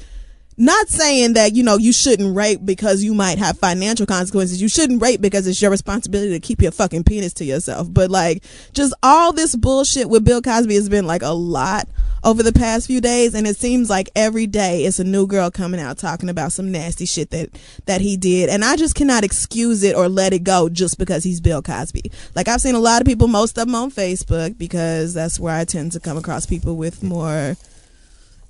[0.56, 4.62] not saying that you know you shouldn't rape because you might have financial consequences.
[4.62, 7.88] You shouldn't rape because it's your responsibility to keep your fucking penis to yourself.
[7.90, 11.88] But like just all this bullshit with bill cosby has been like a lot
[12.22, 13.34] over the past few days.
[13.34, 16.70] And it seems like every day it's a new girl coming out talking about some
[16.70, 17.50] nasty shit that
[17.86, 18.48] that he did.
[18.48, 22.10] And i just cannot excuse it or let it go just because he's bill cosby.
[22.34, 25.54] Like i've seen a lot of people most of them on facebook because that's where
[25.54, 27.56] i tend to come across people with more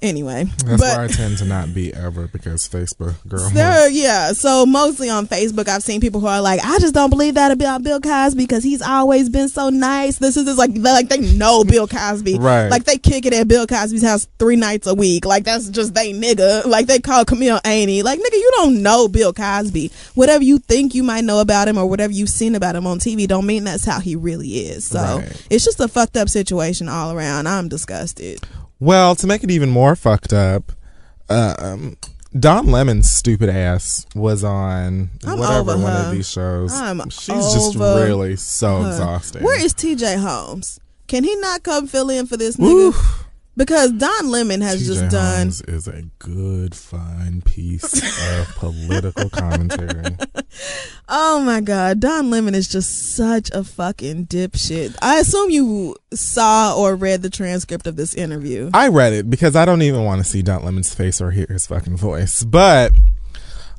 [0.04, 3.50] anyway That's but why I tend to not be ever because Facebook girl.
[3.90, 4.32] yeah.
[4.32, 7.50] So mostly on Facebook, I've seen people who are like, "I just don't believe that
[7.50, 11.20] about Bill Cosby because he's always been so nice." This is just like, like they
[11.36, 12.68] know Bill Cosby, Right.
[12.68, 15.24] Like they kick it at Bill Cosby's house three nights a week.
[15.24, 16.64] Like that's just they nigga.
[16.66, 18.02] Like they call Camille Aney.
[18.02, 19.90] Like nigga, you don't know Bill Cosby.
[20.14, 22.98] Whatever you think you might know about him or whatever you've seen about him on
[22.98, 24.84] TV, don't mean that's how he really is.
[24.84, 25.46] So Right.
[25.50, 27.46] it's just a fucked up situation all around.
[27.48, 28.40] I'm disgusted.
[28.80, 30.72] Well, to make it even more fucked up,
[31.28, 31.96] um,
[32.38, 36.06] Don Lemon's stupid ass was on I'm whatever one her.
[36.06, 36.72] of these shows.
[36.72, 38.88] I'm She's just really so her.
[38.88, 39.42] exhausting.
[39.42, 40.80] Where is TJ Holmes?
[41.06, 42.88] Can he not come fill in for this nigga?
[42.88, 43.23] Oof.
[43.56, 45.36] Because Don Lemon has TJ just done.
[45.38, 48.02] Holmes is a good, fine piece
[48.40, 50.16] of political commentary.
[51.08, 54.96] Oh my God, Don Lemon is just such a fucking dipshit.
[55.00, 58.70] I assume you saw or read the transcript of this interview.
[58.74, 61.46] I read it because I don't even want to see Don Lemon's face or hear
[61.48, 62.42] his fucking voice.
[62.42, 62.92] But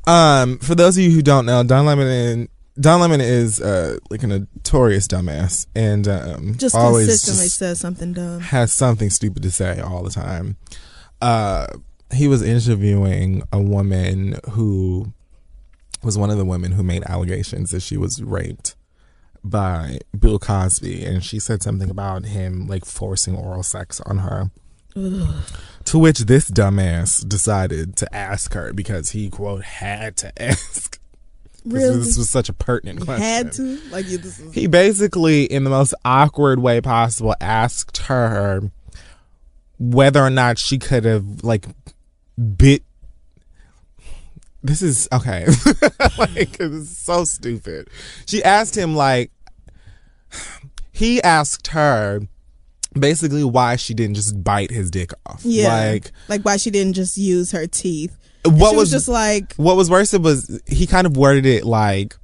[0.06, 2.48] um, for those of you who don't know, Don Lemon and
[2.78, 7.80] Don Lemon is uh, like a notorious dumbass and um, Just always consistently just says
[7.80, 8.40] something dumb.
[8.40, 10.56] has something stupid to say all the time.
[11.22, 11.66] uh,
[12.14, 15.12] he was interviewing a woman who
[16.04, 18.76] was one of the women who made allegations that she was raped
[19.42, 24.50] by Bill Cosby, and she said something about him like forcing oral sex on her.
[24.94, 30.98] To which this dumbass decided to ask her because he quote had to ask.
[31.66, 31.98] Really?
[31.98, 33.22] This was such a pertinent question.
[33.22, 34.18] Had to like you.
[34.18, 38.70] This is, He basically, in the most awkward way possible, asked her
[39.78, 41.66] whether or not she could have like
[42.56, 42.82] bit.
[44.62, 45.46] This is okay.
[46.18, 47.88] like this is so stupid.
[48.26, 49.30] She asked him like
[50.92, 52.20] he asked her
[52.98, 55.40] basically why she didn't just bite his dick off.
[55.44, 55.68] yeah.
[55.68, 58.16] Like like why she didn't just use her teeth.
[58.48, 61.46] What she was was just like what was worse it was he kind of worded
[61.46, 62.16] it like,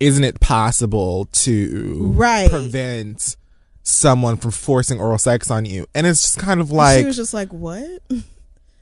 [0.00, 2.50] "Isn't it possible to Right.
[2.50, 3.36] prevent
[3.82, 7.16] someone from forcing oral sex on you?" And it's just kind of like she was
[7.16, 7.84] just like what?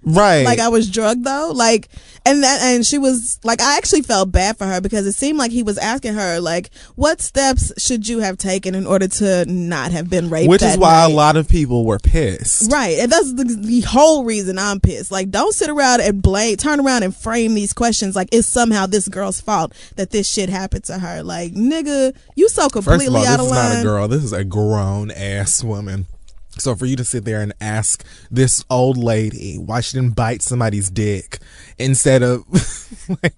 [0.05, 1.53] right, like I was drugged though.
[1.55, 1.89] Like
[2.27, 5.39] and that and she was like I actually felt bad for her because it seemed
[5.39, 9.45] like he was asking her like what steps should you have taken in order to
[9.47, 11.13] not have been raped which is why night?
[11.13, 12.71] a lot of people were pissed.
[12.71, 15.11] Right, and that's the, the whole reason I'm pissed.
[15.11, 18.87] Like, don't sit around and blame, turn around and frame these questions like it's somehow
[18.87, 21.23] this girl's fault that this shit happened to her.
[21.23, 23.73] Like, nigga, you so completely First of all, out this of is line.
[23.75, 24.09] not a girl.
[24.09, 26.07] This is a grown ass woman.
[26.61, 30.43] So for you to sit there and ask this old lady why she didn't bite
[30.43, 31.39] somebody's dick
[31.79, 32.45] instead of
[33.23, 33.35] like,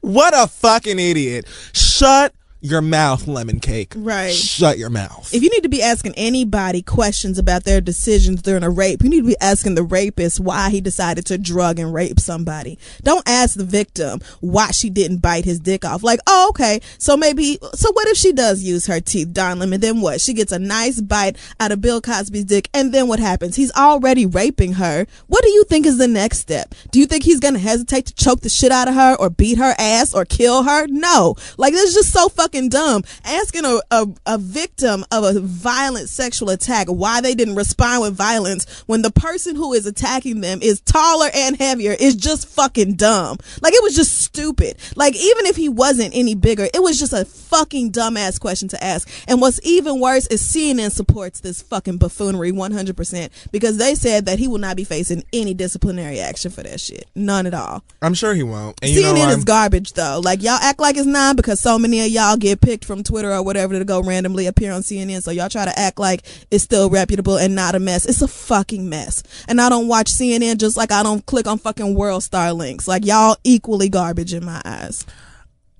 [0.00, 1.46] what a fucking idiot!
[1.72, 2.34] Shut
[2.64, 3.92] your mouth, lemon cake.
[3.94, 4.32] Right.
[4.32, 5.28] Shut your mouth.
[5.34, 9.10] If you need to be asking anybody questions about their decisions during a rape, you
[9.10, 12.78] need to be asking the rapist why he decided to drug and rape somebody.
[13.02, 16.02] Don't ask the victim why she didn't bite his dick off.
[16.02, 19.82] Like, oh, okay, so maybe, so what if she does use her teeth, Don Lemon?
[19.82, 20.22] Then what?
[20.22, 23.56] She gets a nice bite out of Bill Cosby's dick, and then what happens?
[23.56, 25.06] He's already raping her.
[25.26, 26.74] What do you think is the next step?
[26.92, 29.58] Do you think he's gonna hesitate to choke the shit out of her or beat
[29.58, 30.86] her ass or kill her?
[30.86, 31.36] No.
[31.58, 33.02] Like, this is just so fucking dumb.
[33.24, 38.14] Asking a, a, a victim of a violent sexual attack why they didn't respond with
[38.14, 42.94] violence when the person who is attacking them is taller and heavier is just fucking
[42.94, 43.38] dumb.
[43.60, 44.76] Like, it was just stupid.
[44.96, 48.82] Like, even if he wasn't any bigger, it was just a fucking dumbass question to
[48.82, 49.08] ask.
[49.28, 54.38] And what's even worse is CNN supports this fucking buffoonery 100% because they said that
[54.38, 57.06] he will not be facing any disciplinary action for that shit.
[57.14, 57.84] None at all.
[58.02, 58.78] I'm sure he won't.
[58.82, 60.20] And you know CNN is garbage though.
[60.22, 63.32] Like y'all act like it's not because so many of y'all get picked from Twitter
[63.32, 65.22] or whatever to go randomly appear on CNN.
[65.22, 68.06] So y'all try to act like it's still reputable and not a mess.
[68.06, 69.22] It's a fucking mess.
[69.48, 72.86] And I don't watch CNN just like I don't click on fucking World Star links.
[72.86, 75.06] Like y'all equally garbage in my eyes.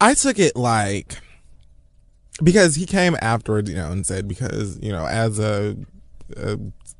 [0.01, 1.19] I took it like
[2.43, 5.77] because he came afterwards, you know, and said because you know, as a,
[6.37, 6.59] a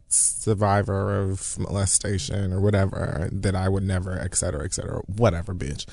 [0.09, 5.87] survivor of molestation or whatever, that I would never, et cetera, et cetera, whatever, bitch.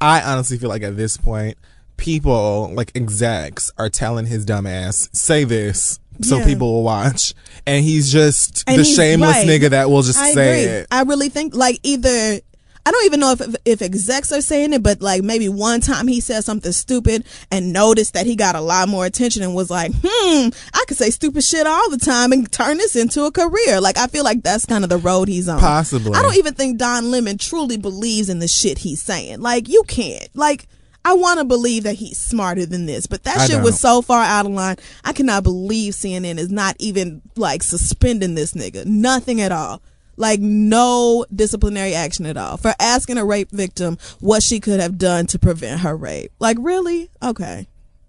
[0.00, 1.58] I honestly feel like at this point,
[2.00, 5.98] people like execs are telling his dumb ass say this.
[6.22, 6.44] So Yeah.
[6.44, 7.32] people will watch,
[7.66, 9.46] and he's just And the he's shameless right.
[9.46, 10.72] nigga that will just I say agree.
[10.80, 10.86] it.
[10.90, 12.40] I really think like either
[12.86, 16.08] I don't even know if if execs are saying it, but like maybe one time
[16.08, 19.70] he said something stupid and noticed that he got a lot more attention and was
[19.70, 23.30] like, hmm, I could say stupid shit all the time and turn this into a
[23.30, 23.80] career.
[23.80, 25.58] Like I feel like that's kind of the road he's on.
[25.60, 26.12] Possibly.
[26.14, 29.40] I don't even think Don Lemon truly believes in the shit he's saying.
[29.40, 30.28] Like you can't.
[30.34, 30.66] Like
[31.04, 33.64] I want to believe that he's smarter than this, but that I shit don't.
[33.64, 34.76] was so far out of line.
[35.02, 38.84] I cannot believe CNN is not even like suspending this nigga.
[38.84, 39.80] Nothing at all.
[40.16, 44.98] Like no disciplinary action at all for asking a rape victim what she could have
[44.98, 46.30] done to prevent her rape.
[46.38, 47.10] Like really?
[47.22, 47.66] Okay.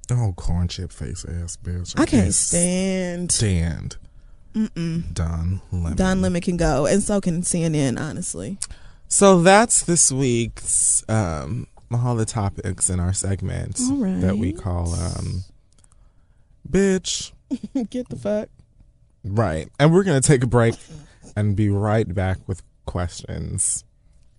[0.10, 1.98] Oh, corn chip face ass bitch.
[1.98, 3.96] I can't stand stand.
[4.54, 5.14] Mm-mm.
[5.14, 5.96] Don Lemon.
[5.96, 7.98] Don Lemon can go, and so can CNN.
[7.98, 8.58] Honestly,
[9.08, 14.22] So that's this week's um all the topics in our segment All right.
[14.22, 15.44] that we call um
[16.70, 17.32] bitch.
[17.89, 18.50] get the fuck.
[19.24, 19.70] Right.
[19.80, 20.76] And we're gonna take a break
[21.36, 23.84] and be right back with questions.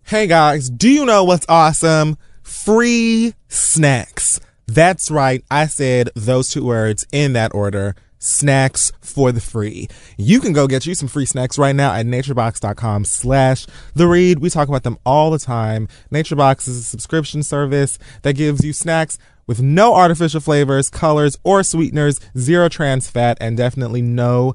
[0.04, 2.16] Hey guys, do you know what's awesome?
[2.42, 4.40] Free snacks.
[4.66, 5.44] That's right.
[5.50, 7.94] I said those two words in that order.
[8.24, 9.88] Snacks for the free.
[10.16, 14.38] You can go get you some free snacks right now at naturebox.com slash the read.
[14.38, 15.88] We talk about them all the time.
[16.12, 19.18] Naturebox is a subscription service that gives you snacks
[19.48, 24.54] with no artificial flavors, colors, or sweeteners, zero trans fat, and definitely no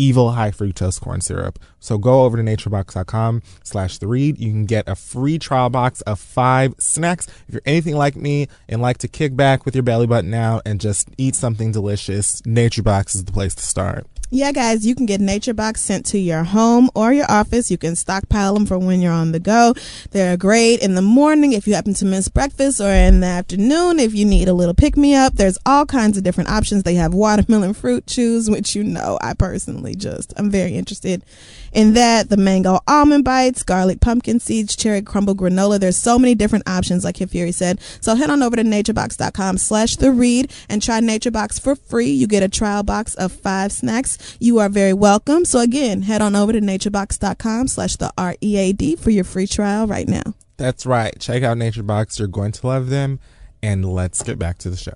[0.00, 1.58] evil high fructose corn syrup.
[1.78, 4.38] So go over to naturebox.com slash the read.
[4.38, 7.26] You can get a free trial box of five snacks.
[7.46, 10.62] If you're anything like me and like to kick back with your belly button out
[10.64, 14.06] and just eat something delicious, NatureBox is the place to start.
[14.32, 17.68] Yeah, guys, you can get Nature Box sent to your home or your office.
[17.68, 19.74] You can stockpile them for when you're on the go.
[20.12, 23.98] They're great in the morning if you happen to miss breakfast or in the afternoon
[23.98, 25.34] if you need a little pick me up.
[25.34, 26.84] There's all kinds of different options.
[26.84, 31.24] They have watermelon fruit chews, which you know I personally just, I'm very interested
[31.72, 32.28] in that.
[32.28, 35.78] The mango almond bites, garlic pumpkin seeds, cherry crumble granola.
[35.78, 37.80] There's so many different options, like Kid Fury said.
[38.00, 42.10] So head on over to naturebox.com slash the read and try NatureBox for free.
[42.10, 45.44] You get a trial box of five snacks you are very welcome.
[45.44, 50.08] So again, head on over to naturebox.com slash the R-E-A-D for your free trial right
[50.08, 50.34] now.
[50.56, 51.18] That's right.
[51.18, 52.18] Check out NatureBox.
[52.18, 53.20] You're going to love them.
[53.62, 54.94] And let's get back to the show.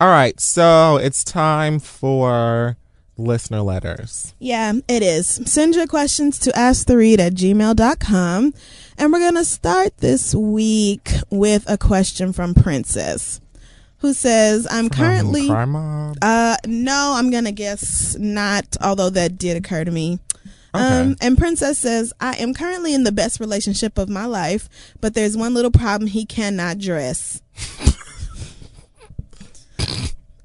[0.00, 0.38] All right.
[0.40, 2.76] So it's time for
[3.16, 4.34] listener letters.
[4.38, 5.40] Yeah, it is.
[5.44, 8.54] Send your questions to asktheread at gmail.com.
[8.96, 13.40] And we're going to start this week with a question from Princess
[13.98, 15.48] who says, I'm currently.
[15.50, 20.18] Uh, no, I'm going to guess not, although that did occur to me.
[20.74, 21.00] Okay.
[21.00, 24.68] Um, and Princess says, I am currently in the best relationship of my life,
[25.00, 27.40] but there's one little problem he cannot dress.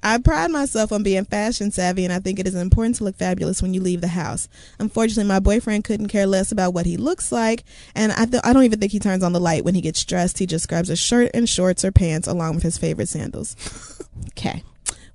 [0.02, 3.16] I pride myself on being fashion savvy, and I think it is important to look
[3.16, 4.48] fabulous when you leave the house.
[4.80, 7.64] Unfortunately, my boyfriend couldn't care less about what he looks like,
[7.96, 10.04] and I, th- I don't even think he turns on the light when he gets
[10.06, 10.40] dressed.
[10.40, 13.56] He just grabs a shirt and shorts or pants along with his favorite sandals.
[14.32, 14.64] Okay.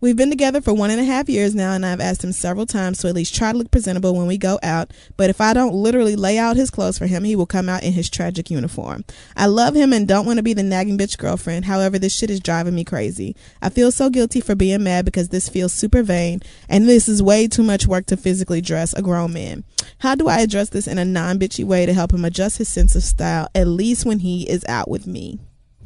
[0.05, 2.67] We've been together for one and a half years now, and I've asked him several
[2.67, 4.91] times to at least try to look presentable when we go out.
[5.17, 7.83] But if I don't literally lay out his clothes for him, he will come out
[7.83, 9.07] in his tragic uniform.
[9.35, 11.65] I love him and don't want to be the nagging bitch girlfriend.
[11.65, 13.35] However, this shit is driving me crazy.
[13.63, 17.23] I feel so guilty for being mad because this feels super vain, and this is
[17.23, 19.65] way too much work to physically dress a grown man.
[20.01, 22.69] How do I address this in a non bitchy way to help him adjust his
[22.69, 25.39] sense of style, at least when he is out with me?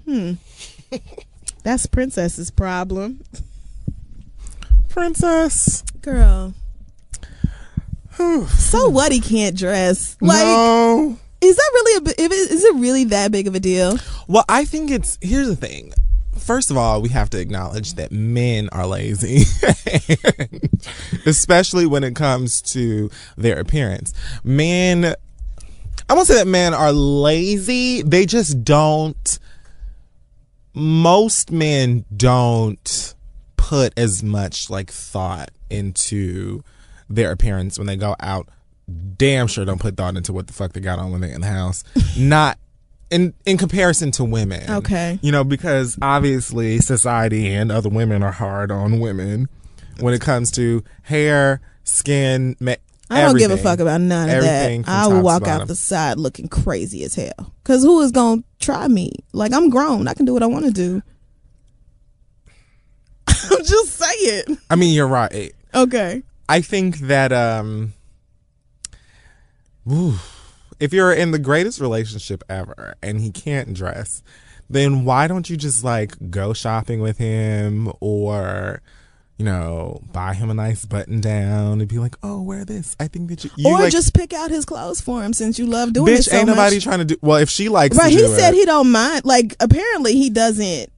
[0.06, 0.32] Hmm.
[1.62, 3.22] That's Princess's problem.
[4.98, 5.84] princess.
[6.02, 6.54] Girl.
[8.16, 9.12] so what?
[9.12, 10.16] He can't dress.
[10.20, 11.16] Like, no.
[11.40, 12.32] Is that really a?
[12.32, 13.96] Is it really that big of a deal?
[14.26, 15.16] Well, I think it's.
[15.22, 15.92] Here's the thing.
[16.36, 19.44] First of all, we have to acknowledge that men are lazy,
[21.26, 24.14] especially when it comes to their appearance.
[24.42, 25.14] Men,
[26.08, 28.02] I won't say that men are lazy.
[28.02, 29.38] They just don't.
[30.74, 33.14] Most men don't
[33.68, 36.64] put as much like thought into
[37.10, 38.48] their appearance when they go out.
[39.18, 41.42] Damn sure don't put thought into what the fuck they got on when they're in
[41.42, 41.84] the house.
[42.18, 42.58] Not
[43.10, 44.70] in in comparison to women.
[44.70, 45.18] Okay.
[45.20, 49.50] You know, because obviously society and other women are hard on women
[50.00, 52.76] when it comes to hair, skin, ma-
[53.10, 54.84] I don't give a fuck about none of that.
[54.88, 57.52] I will walk out the side looking crazy as hell.
[57.64, 59.12] Cause who is gonna try me?
[59.34, 60.08] Like I'm grown.
[60.08, 61.02] I can do what I want to do.
[63.50, 64.58] I'm just saying.
[64.70, 65.52] I mean, you're right.
[65.74, 66.22] Okay.
[66.48, 67.92] I think that um,
[70.80, 74.22] if you're in the greatest relationship ever and he can't dress,
[74.70, 78.82] then why don't you just like go shopping with him or
[79.38, 83.06] you know, buy him a nice button down and be like, "Oh, wear this." I
[83.06, 85.66] think that you, you or like, just pick out his clothes for him since you
[85.66, 86.22] love doing bitch, it.
[86.24, 86.84] So ain't nobody much.
[86.84, 87.16] trying to do.
[87.22, 88.10] Well, if she likes, right?
[88.10, 89.24] he said it, he don't mind.
[89.24, 90.90] Like apparently he doesn't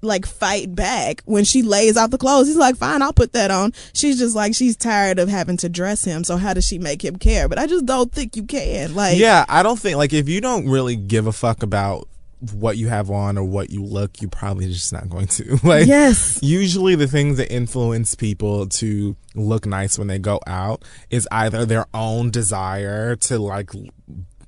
[0.00, 2.46] like fight back when she lays out the clothes.
[2.46, 3.72] He's like, fine, I'll put that on.
[3.92, 6.24] She's just like, she's tired of having to dress him.
[6.24, 7.48] So how does she make him care?
[7.48, 8.94] But I just don't think you can.
[8.94, 12.08] Like, yeah, I don't think like if you don't really give a fuck about
[12.52, 15.58] what you have on or what you look, you're probably just not going to.
[15.64, 16.38] like, yes.
[16.42, 21.64] Usually, the things that influence people to look nice when they go out is either
[21.64, 23.70] their own desire to like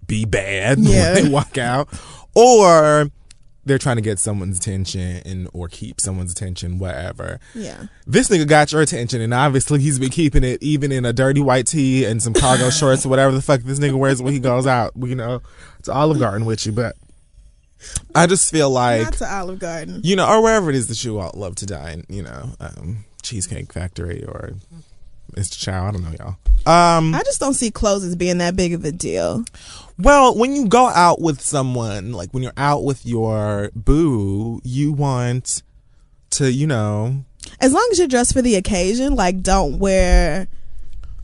[0.06, 1.14] be bad yeah.
[1.14, 1.88] when they walk out,
[2.34, 3.10] or
[3.64, 7.38] they're trying to get someone's attention and or keep someone's attention, whatever.
[7.54, 7.86] Yeah.
[8.06, 11.40] This nigga got your attention, and obviously he's been keeping it even in a dirty
[11.40, 14.38] white tee and some cargo shorts or whatever the fuck this nigga wears when he
[14.38, 14.92] goes out.
[14.96, 15.42] You know,
[15.78, 16.96] it's Olive Garden with you, but
[18.14, 21.04] I just feel like not to Olive Garden, you know, or wherever it is that
[21.04, 22.04] you all love to dine.
[22.08, 24.54] You know, um, Cheesecake Factory or
[25.36, 25.58] Mr.
[25.58, 25.86] Chow.
[25.86, 26.36] I don't know, y'all.
[26.66, 29.44] Um, I just don't see clothes as being that big of a deal.
[30.02, 34.92] Well, when you go out with someone, like when you're out with your boo, you
[34.92, 35.62] want
[36.30, 37.24] to, you know.
[37.60, 40.48] As long as you're dressed for the occasion, like don't wear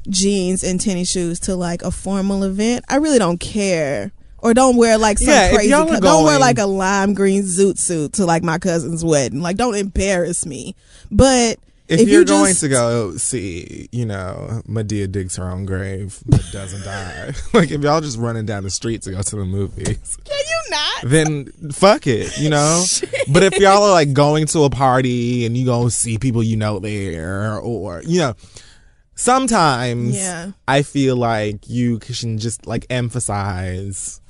[0.09, 2.85] jeans and tennis shoes to like a formal event.
[2.89, 4.13] I really don't care.
[4.39, 5.71] Or don't wear like some yeah, crazy.
[5.71, 9.41] Co- don't wear like a lime green zoot suit to like my cousin's wedding.
[9.41, 10.77] Like don't embarrass me.
[11.11, 11.59] But
[11.89, 15.65] if, if you're you going just, to go see, you know, Madea digs her own
[15.67, 17.33] grave but doesn't die.
[17.55, 20.19] like if y'all just running down the street to go to the movies.
[20.25, 21.03] Can you not?
[21.05, 22.85] Then fuck it, you know?
[23.29, 26.57] but if y'all are like going to a party and you go see people you
[26.57, 28.35] know there or you know,
[29.15, 30.53] sometimes Yeah.
[30.67, 34.21] I feel like you can just like emphasize.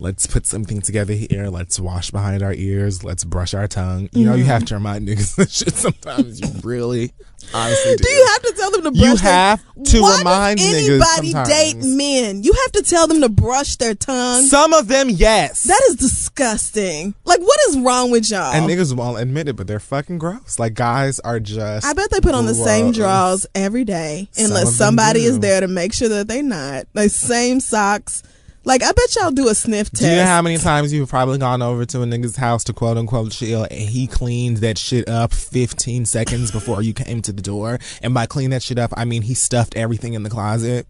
[0.00, 1.48] Let's put something together here.
[1.48, 3.04] Let's wash behind our ears.
[3.04, 4.08] Let's brush our tongue.
[4.12, 4.50] You know, you mm-hmm.
[4.50, 6.40] have to remind niggas that shit sometimes.
[6.40, 7.12] You really,
[7.52, 8.04] honestly do.
[8.04, 10.68] Do you have to tell them to brush You their- have to Why remind does
[10.68, 11.48] niggas anybody sometimes.
[11.50, 12.42] date men?
[12.42, 14.44] You have to tell them to brush their tongue.
[14.44, 15.64] Some of them, yes.
[15.64, 17.14] that is disgusting.
[17.24, 18.54] Like, what is wrong with y'all?
[18.54, 20.58] and niggas won't admit it, but they're fucking gross.
[20.58, 21.84] Like guys are just.
[21.84, 25.60] I bet they put on the same drawers every day unless them somebody is there
[25.60, 26.86] to make sure that they're not.
[26.94, 28.22] Like same socks.
[28.64, 30.02] Like I bet y'all do a sniff test.
[30.02, 32.74] Do you know how many times you've probably gone over to a nigga's house to
[32.74, 37.32] quote unquote chill and he cleaned that shit up 15 seconds before you came to
[37.32, 37.78] the door?
[38.02, 40.86] And by clean that shit up, I mean he stuffed everything in the closet.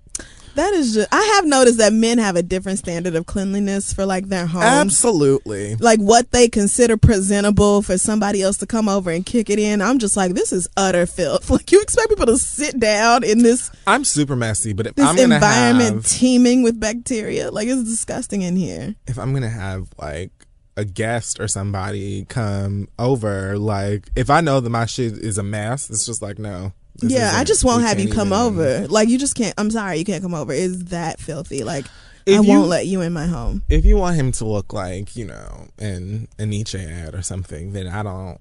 [0.55, 4.05] That is just I have noticed that men have a different standard of cleanliness for
[4.07, 4.65] like their homes.
[4.65, 5.77] Absolutely.
[5.77, 9.81] Like what they consider presentable for somebody else to come over and kick it in.
[9.81, 11.51] I'm just like, this is utter filth.
[11.61, 15.05] Like you expect people to sit down in this I'm super messy, but if this
[15.07, 17.51] I'm gonna environment have, teeming with bacteria.
[17.51, 18.95] Like it's disgusting in here.
[19.07, 20.31] if I'm gonna have like
[20.77, 25.43] a guest or somebody come over, like if I know that my shit is a
[25.43, 26.73] mess, it's just like no.
[27.01, 28.89] This yeah, I just won't have you come even- over.
[28.89, 29.55] Like you just can't.
[29.59, 30.53] I'm sorry, you can't come over.
[30.53, 31.65] It's that filthy.
[31.65, 31.87] Like
[32.29, 33.63] I you- won't let you in my home.
[33.69, 37.73] if you want him to look like you know an a Nautica ad or something,
[37.73, 38.39] then I don't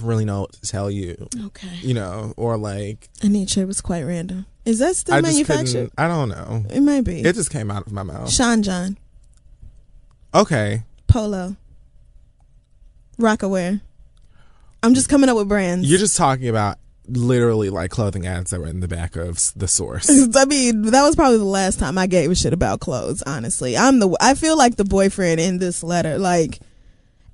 [0.00, 1.28] really know what to tell you.
[1.46, 1.76] Okay.
[1.82, 4.46] You know, or like Nautica was quite random.
[4.64, 5.90] Is that still I manufactured?
[5.96, 6.64] I don't know.
[6.70, 7.22] It might be.
[7.22, 8.30] It just came out of my mouth.
[8.30, 8.98] Sean John,
[10.34, 11.56] Okay, Polo,
[13.18, 13.80] Rocawear.
[14.82, 15.88] I'm just coming up with brands.
[15.88, 16.76] you're just talking about
[17.08, 20.08] literally like clothing ads that were in the back of the source.
[20.36, 23.22] I mean, that was probably the last time I gave a shit about clothes.
[23.22, 24.16] Honestly, I'm the.
[24.20, 26.60] I feel like the boyfriend in this letter, like,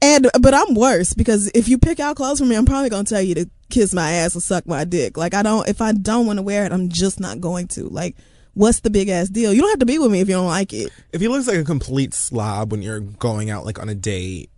[0.00, 3.04] and but I'm worse because if you pick out clothes for me, I'm probably gonna
[3.04, 5.16] tell you to kiss my ass or suck my dick.
[5.16, 5.68] Like, I don't.
[5.68, 7.88] If I don't want to wear it, I'm just not going to.
[7.88, 8.16] Like,
[8.54, 9.52] what's the big ass deal?
[9.52, 10.92] You don't have to be with me if you don't like it.
[11.12, 14.50] if he looks like a complete slob when you're going out like on a date,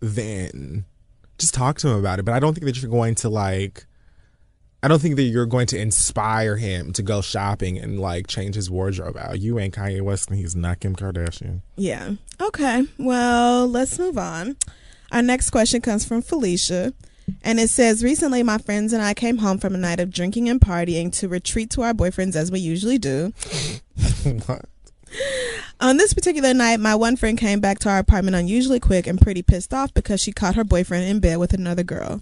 [0.00, 0.84] then
[1.38, 2.24] just talk to him about it.
[2.24, 3.86] But I don't think that you're going to like.
[4.82, 8.54] I don't think that you're going to inspire him to go shopping and like change
[8.54, 9.38] his wardrobe out.
[9.38, 11.60] You ain't Kanye West and he's not Kim Kardashian.
[11.76, 12.12] Yeah.
[12.40, 12.86] Okay.
[12.98, 14.56] Well, let's move on.
[15.12, 16.94] Our next question comes from Felicia.
[17.42, 20.48] And it says, Recently, my friends and I came home from a night of drinking
[20.48, 23.32] and partying to retreat to our boyfriends as we usually do.
[24.46, 24.64] what?
[25.80, 29.20] On this particular night, my one friend came back to our apartment unusually quick and
[29.20, 32.20] pretty pissed off because she caught her boyfriend in bed with another girl.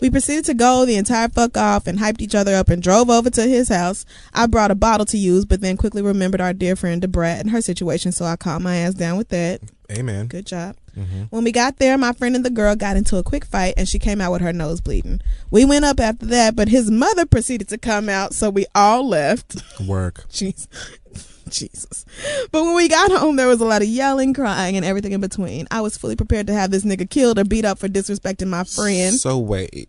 [0.00, 3.08] We proceeded to go the entire fuck off and hyped each other up and drove
[3.08, 4.04] over to his house.
[4.32, 7.50] I brought a bottle to use, but then quickly remembered our dear friend Debrat and
[7.50, 9.60] her situation, so I calmed my ass down with that.
[9.90, 10.26] Amen.
[10.26, 10.76] Good job.
[10.96, 11.24] Mm-hmm.
[11.30, 13.88] When we got there, my friend and the girl got into a quick fight and
[13.88, 15.20] she came out with her nose bleeding.
[15.50, 19.06] We went up after that, but his mother proceeded to come out, so we all
[19.08, 19.62] left.
[19.80, 20.26] Work.
[20.30, 20.68] Jeez.
[21.54, 22.04] Jesus.
[22.50, 25.20] But when we got home, there was a lot of yelling, crying, and everything in
[25.20, 25.66] between.
[25.70, 28.64] I was fully prepared to have this nigga killed or beat up for disrespecting my
[28.64, 29.14] friend.
[29.14, 29.88] So wait.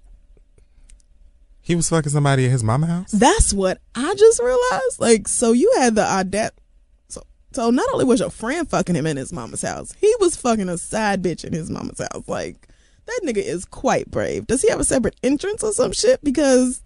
[1.61, 3.11] He was fucking somebody at his mama house?
[3.11, 4.99] That's what I just realized.
[4.99, 6.61] Like, so you had the audacity.
[7.07, 10.35] So, so not only was your friend fucking him in his mama's house, he was
[10.35, 12.27] fucking a side bitch in his mama's house.
[12.27, 12.67] Like,
[13.07, 14.45] that nigga is quite brave.
[14.45, 16.23] Does he have a separate entrance or some shit?
[16.23, 16.83] Because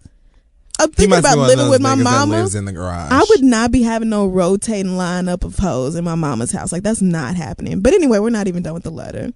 [0.80, 2.38] I'm thinking about living with my mama.
[2.38, 3.12] lives in the garage.
[3.12, 6.72] I would not be having no rotating lineup of hoes in my mama's house.
[6.72, 7.80] Like that's not happening.
[7.80, 9.32] But anyway, we're not even done with the letter.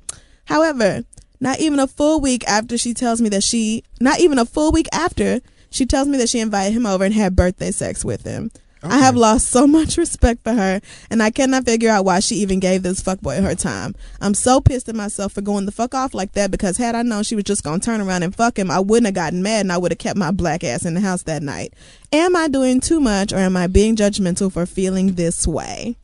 [0.46, 1.04] However,
[1.40, 4.72] not even a full week after she tells me that she, not even a full
[4.72, 5.40] week after
[5.70, 8.50] she tells me that she invited him over and had birthday sex with him.
[8.86, 12.36] I have lost so much respect for her, and I cannot figure out why she
[12.36, 13.94] even gave this fuckboy her time.
[14.20, 17.02] I'm so pissed at myself for going the fuck off like that because had I
[17.02, 19.60] known she was just gonna turn around and fuck him, I wouldn't have gotten mad
[19.60, 21.72] and I would have kept my black ass in the house that night.
[22.12, 25.96] Am I doing too much or am I being judgmental for feeling this way?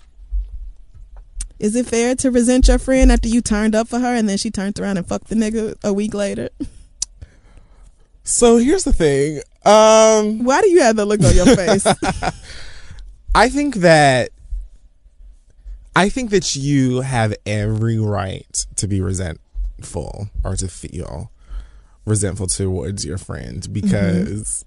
[1.59, 4.39] Is it fair to resent your friend after you turned up for her and then
[4.39, 6.49] she turned around and fucked the nigga a week later?
[8.25, 9.43] So here's the thing.
[9.67, 11.87] Um Why do you have that look on your face?
[13.35, 14.31] I think that
[15.95, 21.31] I think that you have every right to be resentful or to feel
[22.05, 23.73] resentful towards your friend mm-hmm.
[23.73, 24.65] because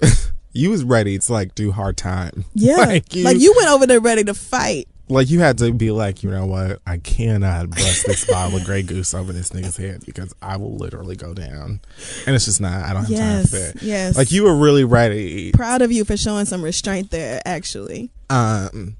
[0.52, 2.44] you was ready to like do hard time.
[2.54, 2.76] yeah.
[2.78, 4.88] like you, like you went over there ready to fight.
[5.10, 6.80] Like you had to be like, you know what?
[6.86, 10.76] I cannot bust this bottle of Grey Goose over this nigga's head because I will
[10.76, 11.80] literally go down,
[12.26, 12.84] and it's just not.
[12.84, 13.50] I don't have Yes.
[13.50, 13.82] time for that.
[13.84, 14.16] Yes.
[14.16, 15.52] Like you were really ready.
[15.52, 18.96] proud of you for showing some restraint there actually Um,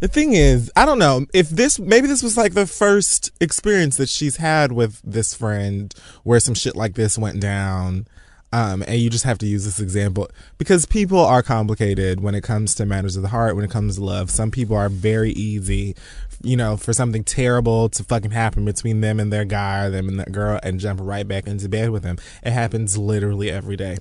[0.00, 3.96] the thing is, I don't know if this maybe this was like the first experience
[3.96, 8.06] that she's had with this friend where some shit like this went down.
[8.54, 12.44] Um, and you just have to use this example because people are complicated when it
[12.44, 14.30] comes to matters of the heart, when it comes to love.
[14.30, 15.96] Some people are very easy,
[16.40, 20.08] you know, for something terrible to fucking happen between them and their guy or them
[20.08, 22.16] and that girl and jump right back into bed with them.
[22.44, 23.98] It happens literally every day.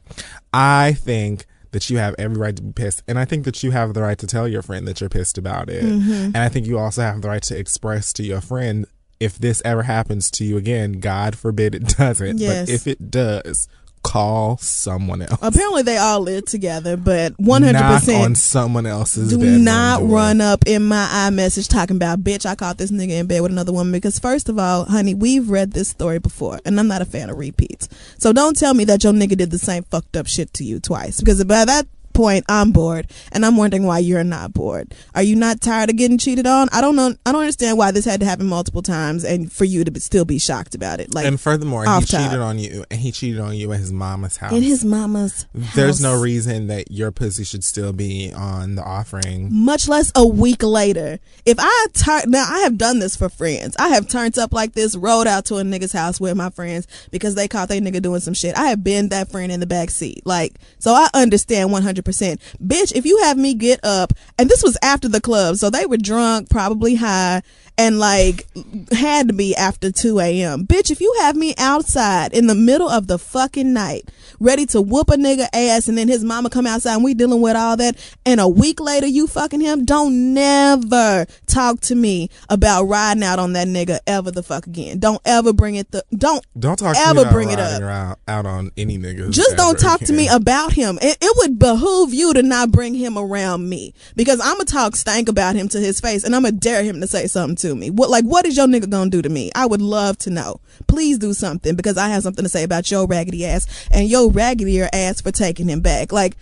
[0.54, 3.02] I think that you have every right to be pissed.
[3.08, 5.40] And I think that you have the right to tell your friend that you're pissed
[5.40, 5.84] about it.
[5.84, 8.86] And I think you also have the right to express to your friend
[9.20, 12.38] if this ever happens to you again, God forbid it doesn't.
[12.40, 12.68] Yes.
[12.68, 13.68] But if it does,
[14.04, 15.40] call someone else.
[15.42, 20.10] Apparently, they all live together, but one hundred percent on someone else's Do not door.
[20.10, 23.52] run up in my iMessage talking about, bitch, I caught this nigga in bed with
[23.52, 23.92] another woman.
[23.94, 27.30] Because, first of all, honey, we've read this story before, and I'm not a fan
[27.30, 27.90] of repeats.
[28.18, 30.80] So don't tell me that your nigga did the same fucked up shit to you
[30.80, 31.20] twice.
[31.20, 34.94] Because by that point, I'm bored, and I'm wondering why you're not bored.
[35.16, 36.70] Are you not tired of getting cheated on?
[36.72, 37.16] I don't know.
[37.26, 40.00] I don't understand why this had to happen multiple times, and for you to be,
[40.00, 41.14] still be shocked about it.
[41.14, 42.22] Like And furthermore, he off top.
[42.22, 44.54] cheated on you, and he cheated on you at his mama's house.
[44.54, 45.46] in his mama's.
[45.54, 49.50] House There's no reason that your pussy should still be on the offering.
[49.52, 51.20] much less a week later.
[51.46, 51.88] If I
[52.28, 53.76] now, I have done this for friends.
[53.80, 56.88] I have turned up like this, rode out to a nigga's house with my friends
[57.12, 58.58] because they caught their nigga doing some shit.
[58.58, 60.94] I have been that friend in the back seat, like so.
[60.94, 62.96] I understand one hundred percent, bitch.
[62.96, 65.98] If you have me get up, and this was after the club, so they were
[65.98, 67.42] drunk, probably high,
[67.78, 68.48] and like
[68.92, 70.66] had to be after two a.m.
[70.66, 74.10] Bitch, if you have me outside in the middle of the fucking night,
[74.44, 77.42] ready to whoop a nigga ass, and then his mama come outside and we dealing
[77.42, 82.30] with all that, and a week later you fucking him, don't never talk to me
[82.50, 85.00] about riding out on that nigga ever the fuck again.
[85.00, 85.92] Don't ever bring it.
[85.92, 87.82] The don't Don't talk to ever bring it up.
[87.82, 89.32] around- out on any niggas.
[89.32, 90.98] just don't talk to me about him.
[91.02, 94.96] It, it would behoove you to not bring him around me because I'm gonna talk
[94.96, 97.76] stank about him to his face, and I'm gonna dare him to say something to
[97.76, 97.90] me.
[97.90, 99.52] What like what is your nigga gonna do to me?
[99.56, 100.60] I would love to know.
[100.88, 104.30] Please do something because I have something to say about your raggedy ass and your
[104.34, 106.12] raggedier ass for taking him back.
[106.12, 106.36] Like.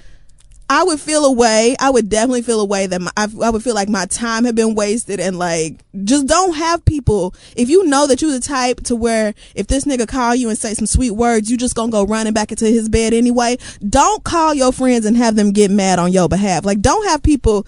[0.74, 1.76] I would feel a way.
[1.82, 4.46] I would definitely feel a way that my, I, I would feel like my time
[4.46, 7.36] had been wasted and like just don't have people.
[7.58, 10.58] If you know that you're the type to where if this nigga call you and
[10.58, 13.58] say some sweet words, you just gonna go running back into his bed anyway.
[13.82, 16.64] Don't call your friends and have them get mad on your behalf.
[16.64, 17.68] Like don't have people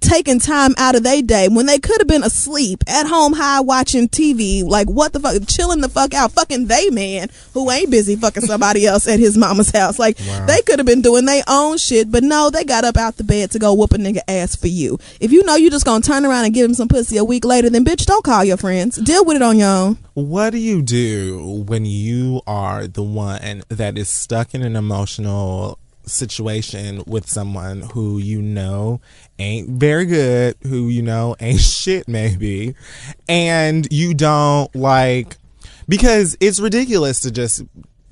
[0.00, 3.60] taking time out of their day when they could have been asleep at home high
[3.60, 4.64] watching TV.
[4.64, 8.44] Like what the fuck, chilling the fuck out, fucking they man who ain't busy fucking
[8.44, 9.98] somebody else at his mama's house.
[9.98, 10.46] Like Wow.
[10.46, 13.24] they could have been doing their own shit, but no, they got up out the
[13.24, 14.98] bed to go whoop a nigga ass for you.
[15.20, 17.44] If you know you just gonna turn around and give him some pussy a week
[17.44, 18.96] later, then bitch, don't call your friends.
[18.96, 19.98] Deal with it on your own.
[20.14, 25.78] What do you do when you are the one that is stuck in an emotional
[26.06, 29.00] situation with someone who you know
[29.38, 32.74] ain't very good, who you know ain't shit maybe,
[33.28, 35.36] and you don't like
[35.88, 37.62] because it's ridiculous to just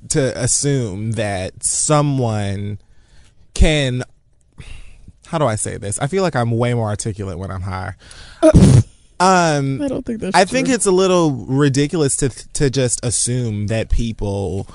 [0.09, 2.79] to assume that someone
[3.53, 4.03] can
[5.27, 5.97] how do I say this?
[5.99, 7.95] I feel like I'm way more articulate when I'm high.
[9.19, 13.67] um I don't think that's I think it's a little ridiculous to to just assume
[13.67, 14.67] that people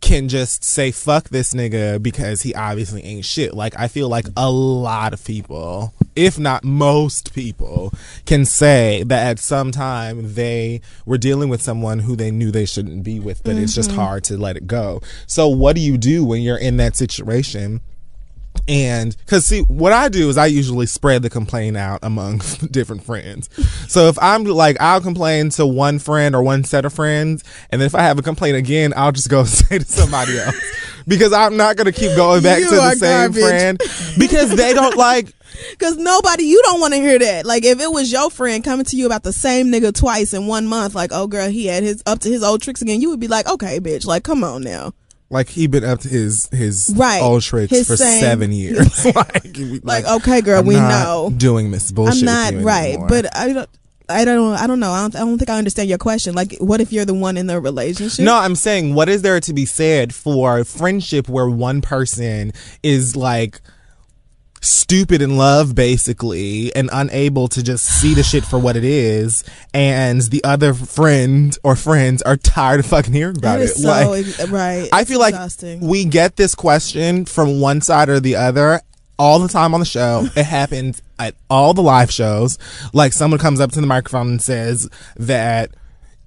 [0.00, 3.54] can just say fuck this nigga because he obviously ain't shit.
[3.54, 7.92] Like I feel like a lot of people, if not most people,
[8.24, 12.66] can say that at some time they were dealing with someone who they knew they
[12.66, 14.00] shouldn't be with, but it's just mm-hmm.
[14.00, 15.00] hard to let it go.
[15.26, 17.80] So what do you do when you're in that situation?
[18.68, 22.38] And because see, what I do is I usually spread the complaint out among
[22.70, 23.48] different friends.
[23.88, 27.80] So if I'm like, I'll complain to one friend or one set of friends, and
[27.80, 30.56] then if I have a complaint again, I'll just go say to somebody else
[31.06, 33.42] because I'm not gonna keep going back You to the same garbage.
[33.42, 33.78] friend
[34.18, 35.32] because they don't like.
[35.78, 37.46] Cause nobody, you don't want to hear that.
[37.46, 40.46] Like if it was your friend coming to you about the same nigga twice in
[40.46, 43.00] one month, like oh girl, he had his up to his old tricks again.
[43.00, 44.92] You would be like, okay, bitch, like come on now.
[45.28, 47.20] Like he been up to his his Right.
[47.20, 49.04] old tricks His for same- seven years.
[49.14, 51.30] like, Like, okay, girl, I'm we not know.
[51.36, 52.20] doing this bullshit.
[52.20, 53.08] I'm not with you right, anymore.
[53.08, 53.68] but I don't.
[54.08, 54.54] I don't.
[54.54, 54.92] I don't know.
[54.92, 55.16] I don't.
[55.16, 56.32] I don't think I understand your question.
[56.36, 58.24] Like, what if you're the one in the relationship?
[58.24, 62.52] No, I'm saying, what is there to be said for friendship where one person
[62.84, 63.60] is like
[64.60, 69.44] stupid in love, basically, and unable to just see the shit for what it is,
[69.74, 73.64] and the other friend or friends are tired of fucking hearing about it?
[73.64, 74.88] is so like, ex- right.
[74.92, 75.80] I feel like exhausting.
[75.80, 78.80] we get this question from one side or the other
[79.18, 80.26] all the time on the show.
[80.36, 82.58] it happens at all the live shows.
[82.92, 85.70] Like someone comes up to the microphone and says that,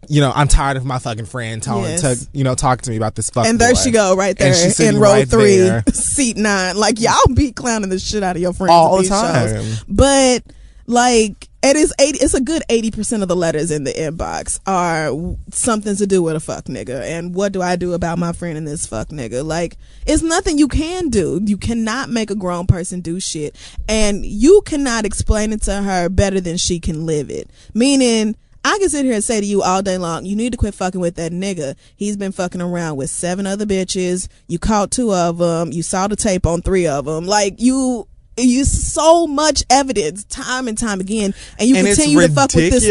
[0.10, 2.02] you know, I'm tired of my fucking friend telling Yes.
[2.26, 3.46] to, you know, talk to me about this fuck.
[3.46, 3.80] and there boy.
[3.80, 5.84] she go, right there in row right three, there.
[5.94, 6.76] seat nine.
[6.78, 9.50] Like y'all be clowning the shit out of your friends All the time.
[9.50, 9.84] shows.
[9.88, 10.44] But
[10.88, 12.18] Like it is eighty.
[12.20, 15.12] It's a good eighty percent of the letters in the inbox are
[15.54, 17.02] something to do with a fuck nigga.
[17.04, 19.46] And what do I do about my friend and this fuck nigga?
[19.46, 21.40] Like it's nothing you can do.
[21.46, 23.56] You cannot make a grown person do shit,
[23.88, 27.50] and you cannot explain it to her better than she can live it.
[27.76, 28.36] Meaning.
[28.64, 30.74] I can sit here and say to you all day long, you need to quit
[30.74, 31.76] fucking with that nigga.
[31.96, 34.28] He's been fucking around with seven other bitches.
[34.48, 35.72] You caught two of them.
[35.72, 37.26] You saw the tape on three of them.
[37.26, 38.08] Like you,
[38.38, 42.72] you so much evidence time and time again, and you And continue to fuck with
[42.72, 42.84] this.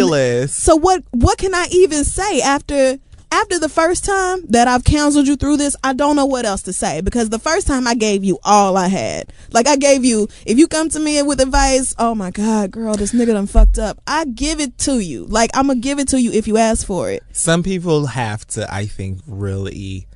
[0.55, 1.05] So what?
[1.11, 2.99] What can I even say after?
[3.31, 6.63] After the first time that I've counseled you through this, I don't know what else
[6.63, 9.33] to say because the first time I gave you all I had.
[9.53, 12.95] Like I gave you, if you come to me with advice, oh my God, girl,
[12.95, 14.01] this nigga done fucked up.
[14.07, 15.25] I give it to you.
[15.27, 17.23] Like I'm gonna give it to you if you ask for it.
[17.33, 20.07] Some people have to, I think, really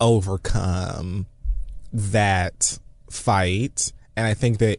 [0.00, 1.26] overcome
[1.92, 2.78] that
[3.10, 3.92] fight.
[4.16, 4.78] And I think that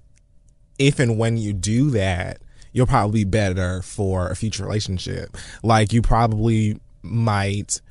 [0.77, 2.41] if and when you do that,
[2.73, 5.37] you'll probably be better for a future relationship.
[5.63, 7.81] Like you probably might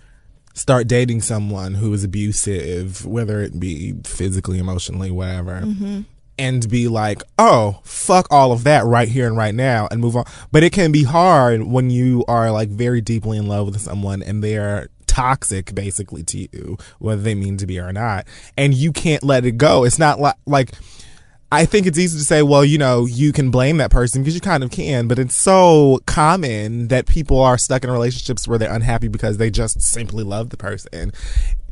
[0.55, 5.61] start dating someone who is abusive, whether it be physically, emotionally, whatever.
[5.61, 6.01] Mm-hmm.
[6.41, 10.15] And be like, oh, fuck all of that right here and right now and move
[10.15, 10.25] on.
[10.53, 14.23] But it can be hard when you are like very deeply in love with someone
[14.23, 18.25] and they're toxic basically to you, whether they mean to be or not.
[18.57, 19.83] And you can't let it go.
[19.83, 20.71] It's not like, like,
[21.51, 24.35] I think it's easy to say, well, you know, you can blame that person because
[24.35, 28.59] you kind of can, but it's so common that people are stuck in relationships where
[28.59, 31.11] they're unhappy because they just simply love the person.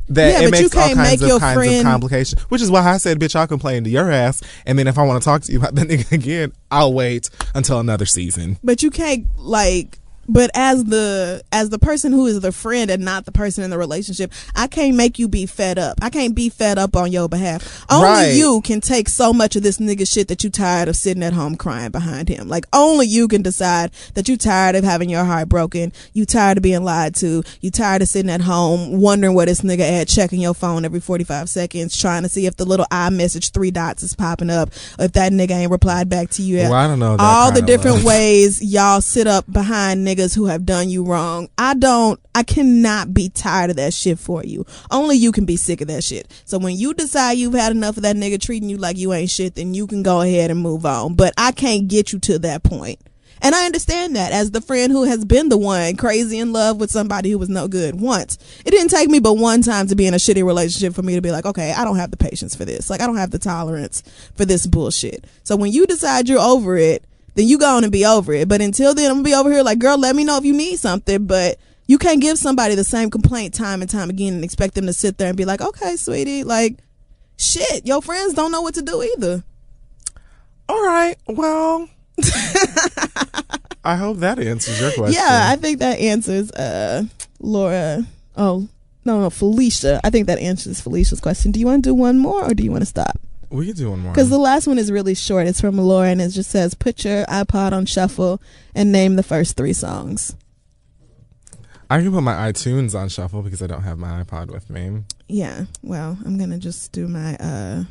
[0.09, 2.41] That Yeah, it but you makes all can't kinds make of kinds of friend- complications.
[2.43, 5.03] Which is why I said, bitch, I'll complain to your ass, and then if I
[5.03, 8.57] want to talk to you about that nigga again, I'll wait until another season.
[8.63, 13.03] but you can't like but as the as the person who is the friend and
[13.03, 15.97] not the person in the relationship i can't make you be fed up.
[16.01, 17.85] I can't be fed up on your behalf.
[17.89, 18.31] Only Right.
[18.35, 21.33] you can take so much of this nigga shit that you tired of sitting at
[21.33, 22.47] home crying behind him.
[22.47, 25.91] Like only you can decide that you tired of having your heart broken.
[26.13, 27.43] You tired of being lied to.
[27.61, 30.99] You tired of sitting at home wondering where this nigga at checking your phone every
[30.99, 34.69] 45 seconds trying to see if the little i-message three dots is popping up
[34.99, 37.61] or if that nigga ain't replied back to you Well, I don't know all the
[37.61, 41.49] different ways y'all sit up behind niggas who have done you wrong.
[41.57, 44.65] I don't, I cannot be tired of that shit for you.
[44.91, 46.31] Only you can be sick of that shit.
[46.45, 49.29] So when you decide you've had enough of that nigga treating you like you ain't
[49.29, 51.15] shit, then you can go ahead and move on.
[51.15, 52.99] But I can't get you to that point.
[53.41, 56.79] And I understand that as the friend who has been the one crazy in love
[56.79, 58.37] with somebody who was no good once.
[58.65, 61.15] It didn't take me but one time to be in a shitty relationship for me
[61.15, 62.89] to be like, okay, I don't have the patience for this.
[62.89, 64.01] Like, I don't have the tolerance
[64.35, 65.25] for this bullshit.
[65.43, 67.05] So when you decide you're over it,
[67.37, 68.49] then you go on and be over it.
[68.49, 70.53] But until then, I'm gonna be over here like, girl, let me know if you
[70.53, 71.27] need something.
[71.27, 74.87] But you can't give somebody the same complaint time and time again and expect them
[74.87, 76.79] to sit there and be like, okay, sweetie, like,
[77.37, 79.43] shit, your friends don't know what to do either.
[80.67, 81.87] All right, well,
[83.83, 85.13] I hope that answers your question.
[85.13, 87.03] Yeah, I think that answers uh
[87.39, 88.03] Laura.
[88.35, 88.67] Oh
[89.05, 90.01] no, no, Felicia.
[90.03, 91.51] I think that answers Felicia's question.
[91.51, 93.19] Do you want to do one more or do you want to stop?
[93.49, 94.11] We could do one more.
[94.11, 95.47] Because the last one is really short.
[95.47, 98.41] It's from Laura and it just says, "Put your iPod on shuffle
[98.75, 100.35] and name the first three songs."
[101.89, 105.03] I can put my iTunes on shuffle because I don't have my iPod with me.
[105.29, 105.65] Yeah.
[105.81, 107.83] Well, I'm gonna just do my uh.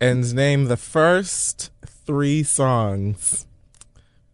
[0.00, 3.46] And name the first three songs.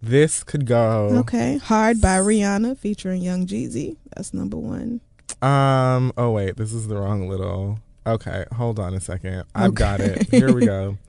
[0.02, 1.10] This could go.
[1.20, 3.96] Okay, "Hard" by Rihanna featuring Young Jeezy.
[4.14, 5.00] That's number one.
[5.40, 6.12] Um.
[6.18, 7.78] Oh wait, this is the wrong little.
[8.06, 9.44] Okay, hold on a second.
[9.54, 10.28] I've got it.
[10.30, 10.96] Here we go.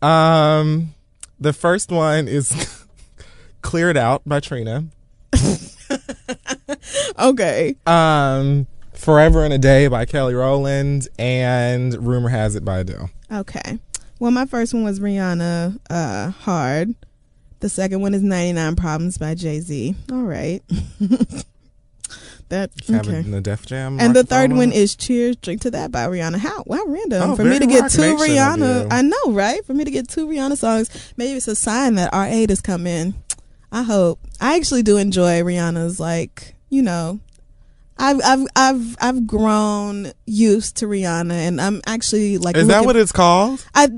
[0.00, 0.94] Um,
[1.40, 2.84] the first one is
[3.62, 4.84] "Cleared Out" by Trina.
[7.18, 7.74] Okay.
[7.86, 13.10] Um, "Forever in a Day" by Kelly Rowland, and "Rumor Has It" by Adele.
[13.32, 13.80] Okay.
[14.20, 16.94] Well, my first one was Rihanna, uh, Hard.
[17.60, 19.96] The second one is 99 Problems by Jay Z.
[20.12, 20.62] All right.
[22.48, 23.18] That, okay.
[23.18, 23.98] in the Def Jam.
[24.00, 26.38] And the third one is Cheers, Drink to That by Rihanna.
[26.38, 28.88] How, how random Oh, for me to get two Rihanna.
[28.90, 29.64] I know, right?
[29.64, 31.12] For me to get two Rihanna songs.
[31.16, 33.14] Maybe it's a sign that R8 has come in.
[33.70, 34.20] I hope.
[34.40, 37.20] I actually do enjoy Rihanna's, like, you know,
[37.98, 42.56] I've I've I've I've grown used to Rihanna, and I'm actually like.
[42.56, 43.66] Is that what it's called?
[43.74, 43.88] I,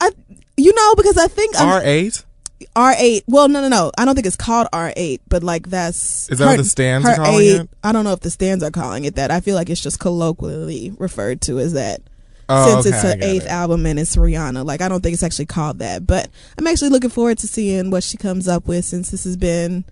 [0.00, 0.10] I,
[0.56, 2.24] you know, because I think R eight.
[2.74, 3.22] R8.
[3.26, 3.92] Well, no, no, no.
[3.98, 6.30] I don't think it's called R8, but like that's.
[6.30, 7.70] Is that what the stands are calling eight, it?
[7.82, 9.30] I don't know if the stands are calling it that.
[9.30, 12.00] I feel like it's just colloquially referred to as that.
[12.48, 13.50] Oh, since okay, it's her eighth it.
[13.50, 14.64] album and it's Rihanna.
[14.64, 16.06] Like, I don't think it's actually called that.
[16.06, 19.36] But I'm actually looking forward to seeing what she comes up with since this has
[19.36, 19.84] been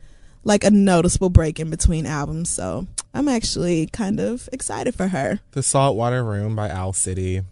[0.45, 2.51] like a noticeable break in between albums.
[2.51, 5.41] So I'm actually kind of excited for her.
[5.53, 7.43] The Saltwater Room by Owl City.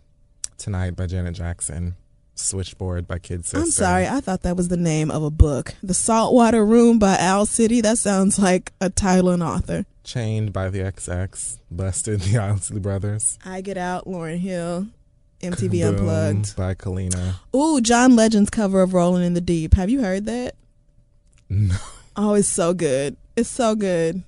[0.58, 1.94] Tonight by Janet Jackson.
[2.38, 3.58] Switchboard by Kid Sister.
[3.58, 5.74] I'm sorry, I thought that was the name of a book.
[5.82, 7.80] The Saltwater Room by Owl City.
[7.80, 9.84] That sounds like a title and author.
[10.04, 11.58] Chained by the XX.
[11.70, 13.38] Busted the Isley Brothers.
[13.44, 14.86] I Get Out, Lauryn Hill.
[15.40, 16.56] MTV Boom Unplugged.
[16.56, 17.34] by Kalina.
[17.54, 19.74] Ooh, John Legend's cover of Rolling in the Deep.
[19.74, 20.54] Have you heard that?
[21.48, 21.76] No.
[22.16, 23.16] Oh, it's so good.
[23.36, 24.22] It's so good.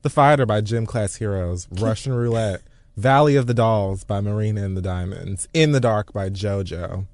[0.00, 1.68] The Fighter by Gym Class Heroes.
[1.72, 2.62] Russian Roulette.
[2.96, 5.48] Valley of the Dolls by Marina and the Diamonds.
[5.54, 7.06] In the Dark by JoJo.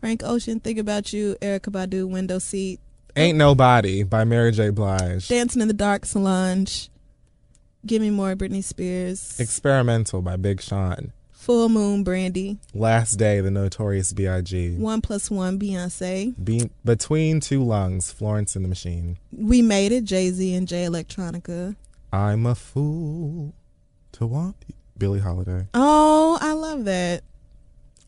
[0.00, 2.80] Frank Ocean, Think About You, Erykah Badu, Window Seat,
[3.16, 4.68] Ain't Nobody by Mary J.
[4.70, 5.28] Blige.
[5.28, 6.90] Dancing in the Dark, Solange,
[7.86, 11.12] Give Me More, Britney Spears, Experimental by Big Sean.
[11.32, 14.76] Full Moon, Brandy, Last Day, The Notorious B.I.G.
[14.76, 19.16] One Plus One, Beyonce, Be- Between Two Lungs, Florence and the Machine.
[19.32, 21.76] We Made It, Jay Z and Jay Electronica.
[22.12, 23.54] I'm a fool
[24.12, 24.74] to want you.
[24.98, 25.68] Billie Holiday.
[25.74, 27.22] Oh, I love that.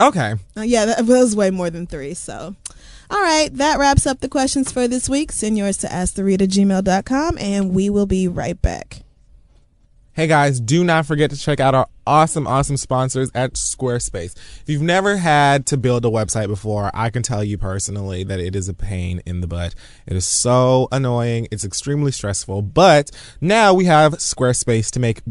[0.01, 0.35] Okay.
[0.57, 2.15] Uh, yeah, that was way more than three.
[2.15, 2.55] So,
[3.11, 5.33] all right, that wraps up the questions for this week.
[5.33, 9.03] Send yours to asktheread@gmail.com, and we will be right back.
[10.13, 14.35] Hey guys, do not forget to check out our awesome, awesome sponsors at Squarespace.
[14.35, 18.41] If you've never had to build a website before, I can tell you personally that
[18.41, 19.77] it is a pain in the butt.
[20.07, 21.47] It is so annoying.
[21.53, 25.23] It's extremely stressful, but now we have Squarespace to make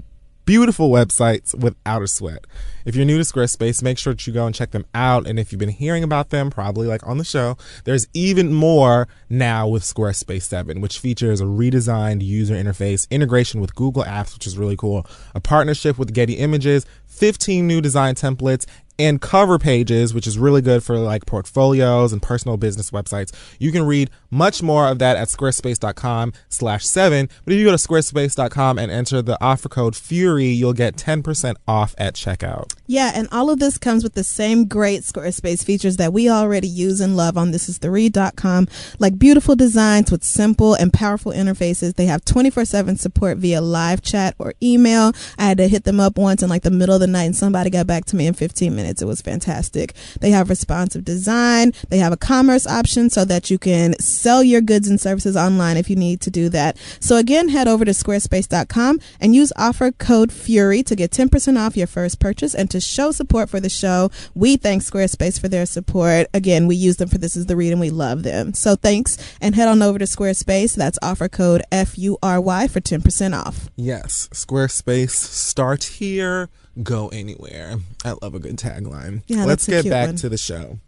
[0.48, 2.48] beautiful websites without a sweat.
[2.86, 5.28] If you're new to Squarespace, make sure that you go and check them out.
[5.28, 9.10] And if you've been hearing about them, probably like on the show, there's even more
[9.30, 14.48] now with Squarespace 7, which features a redesigned user interface, integration with Google Apps, which
[14.48, 18.66] is really cool, a partnership with Getty Images, 15 new design templates,
[19.00, 23.32] and cover pages, which is really good for like portfolios and personal business websites.
[23.60, 27.30] You can read much more of that at squarespace.com slash seven.
[27.46, 31.56] But if you go to squarespace.com and enter the offer code FURY, you'll get 10%
[31.68, 32.74] off at checkout.
[32.86, 36.68] Yeah, and all of this comes with the same great Squarespace features that we already
[36.68, 38.68] use and love on thisistheread.com,
[39.00, 41.96] like beautiful designs with simple and powerful interfaces.
[41.96, 45.14] They have 24/7 support via live chat or email.
[45.38, 47.36] I had to hit them up once in like the middle of the night and
[47.36, 48.87] somebody got back to me in 15 minutes.
[48.88, 49.94] It was fantastic.
[50.20, 51.74] They have responsive design.
[51.90, 55.78] They have a commerce option so that you can sell your goods and services online
[55.78, 56.78] if you need to do that.
[57.00, 61.78] So again, head over to squarespace.com and use offer code FURY to get 10% off
[61.78, 64.10] your first purchase and to show support for the show.
[64.34, 66.28] We thank Squarespace for their support.
[66.34, 68.54] Again, we use them for This is the Read and we love them.
[68.54, 70.76] So thanks and head on over to Squarespace.
[70.76, 73.70] That's offer code FURY for 10% off.
[73.76, 76.50] Yes, Squarespace, start here,
[76.84, 77.78] go anywhere.
[78.06, 79.24] I love a good tagline.
[79.28, 80.16] Yeah, Let's get back one.
[80.18, 80.80] to the show.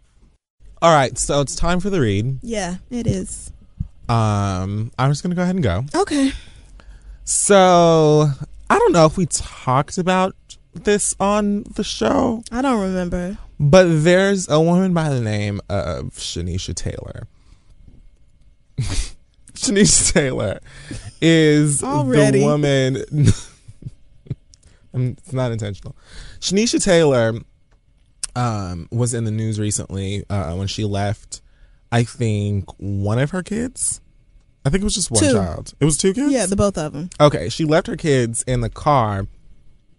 [0.82, 2.38] All right, so it's time for the read.
[2.42, 3.52] Yeah, it is.
[4.08, 5.84] Um, I'm just gonna go ahead and go.
[5.94, 6.32] Okay.
[7.24, 8.28] So
[8.68, 10.34] I don't know if we talked about
[10.74, 13.36] this on the show, I don't remember.
[13.58, 17.26] but there's a woman by the name of Shanisha Taylor.
[19.54, 20.60] Shanisha Taylor
[21.20, 22.38] is Already.
[22.40, 23.04] the woman.
[24.94, 25.96] Um, it's not intentional.
[26.40, 27.34] Shanisha Taylor
[28.36, 31.40] um, was in the news recently uh, when she left.
[31.92, 34.00] I think one of her kids.
[34.64, 35.32] I think it was just one Two.
[35.32, 35.72] child.
[35.80, 36.32] It was two kids.
[36.32, 37.10] Yeah, the both of them.
[37.20, 39.26] Okay, she left her kids in the car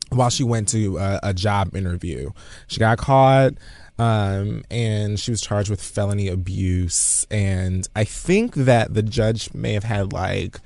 [0.09, 2.31] while she went to a, a job interview.
[2.67, 3.53] She got caught
[3.97, 7.25] um, and she was charged with felony abuse.
[7.29, 10.59] And I think that the judge may have had like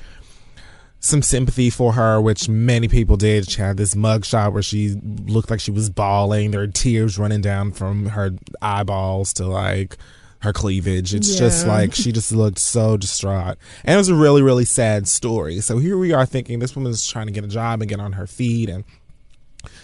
[1.06, 3.50] some sympathy for her, which many people did.
[3.50, 4.96] She had this mugshot where she
[5.26, 6.52] looked like she was bawling.
[6.52, 8.32] There were tears running down from her
[8.62, 9.98] eyeballs to like
[10.40, 11.14] her cleavage.
[11.14, 13.58] It's just like she just looked so distraught.
[13.84, 15.60] And it was a really, really sad story.
[15.60, 18.00] So here we are thinking this woman is trying to get a job and get
[18.00, 18.70] on her feet.
[18.70, 18.84] And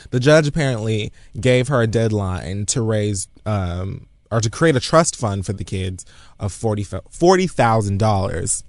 [0.09, 5.15] the judge apparently gave her a deadline to raise um, or to create a trust
[5.15, 6.05] fund for the kids
[6.39, 8.63] of forty forty thousand dollars.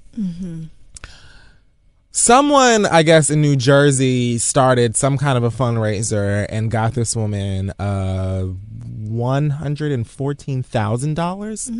[2.14, 7.16] Someone, I guess, in New Jersey started some kind of a fundraiser and got this
[7.16, 11.70] woman uh, one hundred and fourteen thousand dollars.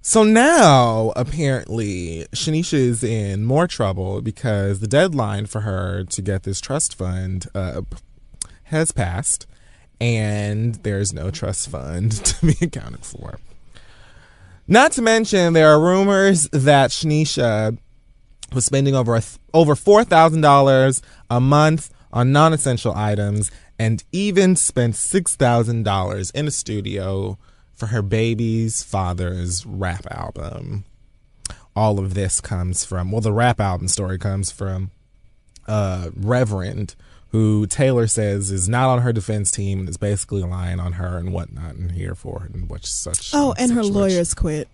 [0.00, 6.44] So now, apparently, Shanisha is in more trouble because the deadline for her to get
[6.44, 7.82] this trust fund uh,
[8.64, 9.46] has passed,
[10.00, 13.38] and there's no trust fund to be accounted for.
[14.66, 17.76] Not to mention, there are rumors that Shanisha
[18.52, 24.04] was spending over a th- over four thousand dollars a month on non-essential items, and
[24.12, 27.38] even spent six thousand dollars in a studio
[27.74, 30.84] for her baby's father's rap album.
[31.74, 34.90] All of this comes from well, the rap album story comes from
[35.66, 36.94] uh, Reverend
[37.30, 41.16] who Taylor says is not on her defense team and is basically lying on her
[41.16, 43.30] and whatnot and here for it and what such.
[43.32, 44.68] Oh, and her lawyers quit,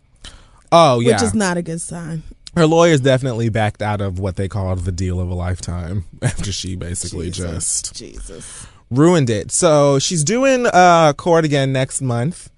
[0.72, 2.22] Oh yeah, which is not a good sign.
[2.57, 6.50] Her lawyers definitely backed out of what they called the deal of a lifetime after
[6.50, 7.82] she basically Jesus.
[7.82, 8.66] just Jesus.
[8.90, 9.52] ruined it.
[9.52, 12.50] So she's doing uh court again next month,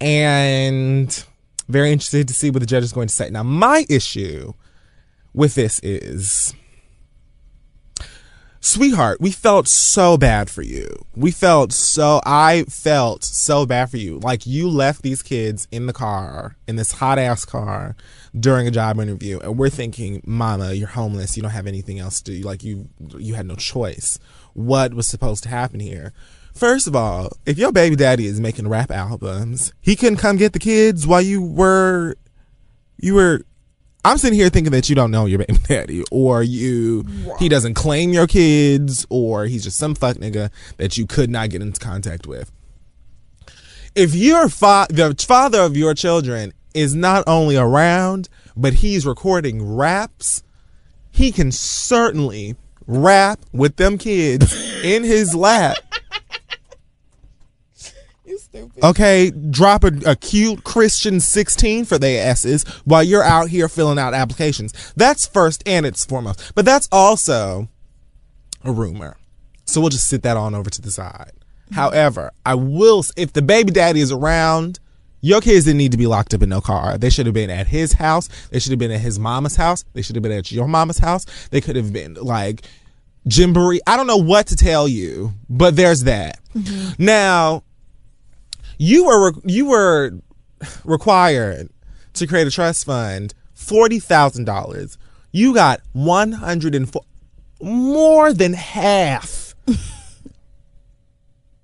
[0.00, 1.24] and
[1.68, 3.30] very interested to see what the judge is going to say.
[3.30, 4.52] Now, my issue
[5.32, 6.54] with this is.
[8.62, 11.06] Sweetheart, we felt so bad for you.
[11.16, 14.18] We felt so, I felt so bad for you.
[14.18, 17.96] Like you left these kids in the car, in this hot ass car
[18.38, 19.38] during a job interview.
[19.40, 21.36] And we're thinking, mama, you're homeless.
[21.36, 22.40] You don't have anything else to do.
[22.40, 24.18] Like you, you had no choice.
[24.52, 26.12] What was supposed to happen here?
[26.54, 30.52] First of all, if your baby daddy is making rap albums, he couldn't come get
[30.52, 32.16] the kids while you were,
[32.98, 33.42] you were
[34.04, 37.04] I'm sitting here thinking that you don't know your baby daddy, or you
[37.38, 41.50] he doesn't claim your kids, or he's just some fuck nigga that you could not
[41.50, 42.50] get into contact with.
[43.94, 49.74] If your fa- the father of your children is not only around, but he's recording
[49.74, 50.42] raps,
[51.10, 52.56] he can certainly
[52.86, 55.76] rap with them kids in his lap.
[58.30, 58.84] You stupid.
[58.84, 63.98] Okay, drop a, a cute Christian 16 for their asses while you're out here filling
[63.98, 64.92] out applications.
[64.94, 66.52] That's first and it's foremost.
[66.54, 67.68] But that's also
[68.62, 69.16] a rumor.
[69.64, 71.32] So we'll just sit that on over to the side.
[71.34, 71.74] Mm-hmm.
[71.74, 74.78] However, I will, if the baby daddy is around,
[75.20, 76.96] your kids didn't need to be locked up in no car.
[76.96, 78.28] They should have been at his house.
[78.50, 79.84] They should have been at his mama's house.
[79.92, 81.26] They should have been at your mama's house.
[81.50, 82.62] They could have been like
[83.28, 83.80] Gymboree.
[83.86, 86.38] I don't know what to tell you, but there's that.
[86.54, 87.04] Mm-hmm.
[87.04, 87.64] Now,
[88.78, 90.12] you were you were
[90.84, 91.68] required
[92.14, 94.96] to create a trust fund forty thousand dollars.
[95.32, 97.04] You got one hundred and four,
[97.60, 99.54] more than half,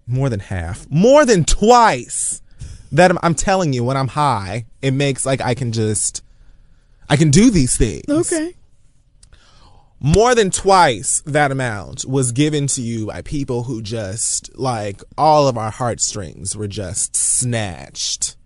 [0.06, 2.42] more than half, more than twice.
[2.92, 6.22] That I'm, I'm telling you, when I'm high, it makes like I can just,
[7.08, 8.54] I can do these things Okay.
[10.00, 15.48] more than twice that amount was given to you by people who just like all
[15.48, 18.36] of our heartstrings were just snatched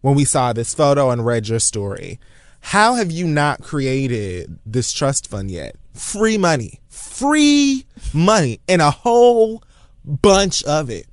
[0.00, 2.18] when we saw this photo and read your story.
[2.60, 5.76] How have you not created this trust fund yet?
[5.94, 9.62] Free money, free money, and a whole
[10.04, 11.06] bunch of it.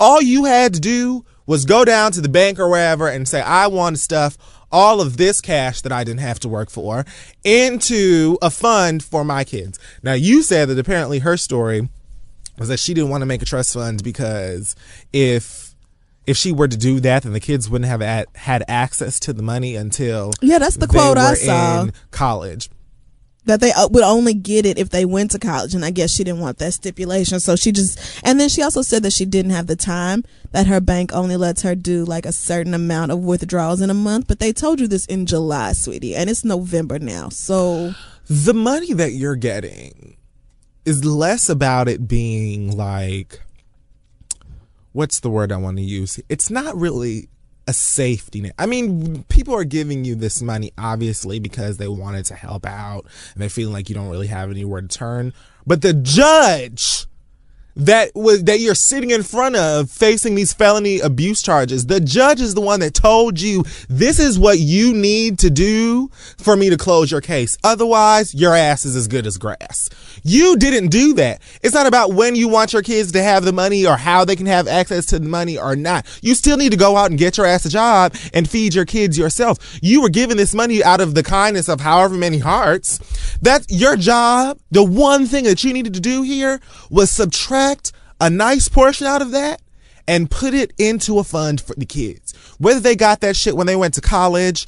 [0.00, 3.40] All you had to do was go down to the bank or wherever and say,
[3.40, 4.38] I want to stuff
[4.72, 7.04] all of this cash that I didn't have to work for
[7.44, 9.78] into a fund for my kids.
[10.02, 11.88] Now, you said that apparently her story
[12.58, 14.74] was that she didn't want to make a trust fund because
[15.12, 15.74] if
[16.26, 19.32] if she were to do that, then the kids wouldn't have at, had access to
[19.34, 21.82] the money until Yeah, that's the quote I saw.
[21.82, 22.70] in college.
[23.44, 25.74] That they uh, would only get it if they went to college.
[25.74, 27.40] And i guess she didn't want that stipulation.
[27.40, 30.66] So she just and then she also said that she didn't have the time that
[30.66, 34.26] her bank only lets her do like a certain amount of withdrawals in a month.
[34.28, 37.28] But they told you this in july sweetie and it's november now.
[37.28, 37.94] So
[38.26, 40.16] the money that you're getting
[40.84, 43.40] is less about it being like
[44.92, 46.20] what's the word I want to use?
[46.28, 47.28] It's not really
[47.66, 48.54] a safety net.
[48.58, 53.06] I mean, people are giving you this money obviously because they wanted to help out
[53.32, 55.32] and they're feeling like you don't really have anywhere to turn.
[55.66, 57.06] But the judge
[57.76, 61.86] that was that you're sitting in front of facing these felony abuse charges.
[61.86, 66.10] The judge is the one that told you this is what you need to do
[66.38, 67.58] for me to close your case.
[67.64, 69.90] Otherwise your ass is as good as grass.
[70.22, 71.42] You didn't do that.
[71.62, 74.36] It's not about when you want your kids to have the money or how they
[74.36, 76.06] can have access to the money or not.
[76.22, 78.84] You still need to go out and get your ass a job and feed your
[78.84, 79.78] kids yourself.
[79.82, 83.00] You were given this money out of the kindness of however many hearts.
[83.42, 86.60] That's your job the one thing that you needed to do here
[86.90, 87.63] was subtract
[88.20, 89.60] a nice portion out of that
[90.06, 92.34] and put it into a fund for the kids.
[92.58, 94.66] Whether they got that shit when they went to college,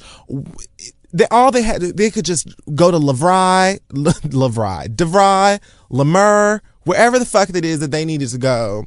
[1.13, 5.59] they all they had they could just go to Lavry, Lavry, DeVry,
[5.89, 8.85] Lemur, wherever the fuck it is that they needed to go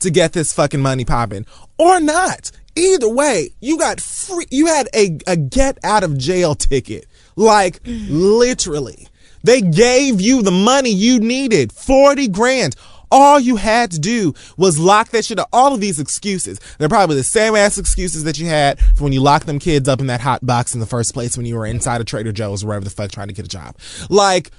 [0.00, 1.46] to get this fucking money popping
[1.78, 2.50] or not.
[2.76, 7.06] Either way, you got free you had a, a get out of jail ticket.
[7.36, 8.06] Like mm.
[8.08, 9.08] literally.
[9.44, 11.72] They gave you the money you needed.
[11.72, 12.76] 40 grand.
[13.10, 15.48] All you had to do was lock that shit up.
[15.52, 16.60] All of these excuses.
[16.78, 19.88] They're probably the same ass excuses that you had for when you locked them kids
[19.88, 22.32] up in that hot box in the first place when you were inside of Trader
[22.32, 23.76] Joe's or wherever the fuck trying to get a job.
[24.08, 24.50] Like,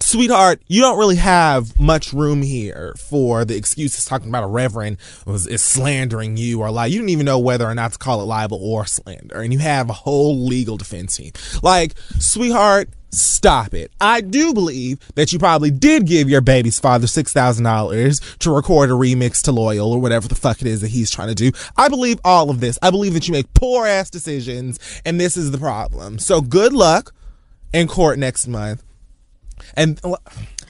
[0.00, 4.98] sweetheart, you don't really have much room here for the excuses talking about a reverend
[5.26, 6.86] was is slandering you or lie.
[6.86, 9.60] You didn't even know whether or not to call it libel or slander, and you
[9.60, 11.32] have a whole legal defense team.
[11.62, 13.92] Like, sweetheart, stop it.
[14.00, 18.94] I do believe that you probably did give your baby's father $6,000 to record a
[18.94, 21.52] remix to Loyal or whatever the fuck it is that he's trying to do.
[21.76, 22.78] I believe all of this.
[22.82, 26.18] I believe that you make poor ass decisions and this is the problem.
[26.18, 27.14] So good luck
[27.72, 28.82] in court next month.
[29.74, 30.00] And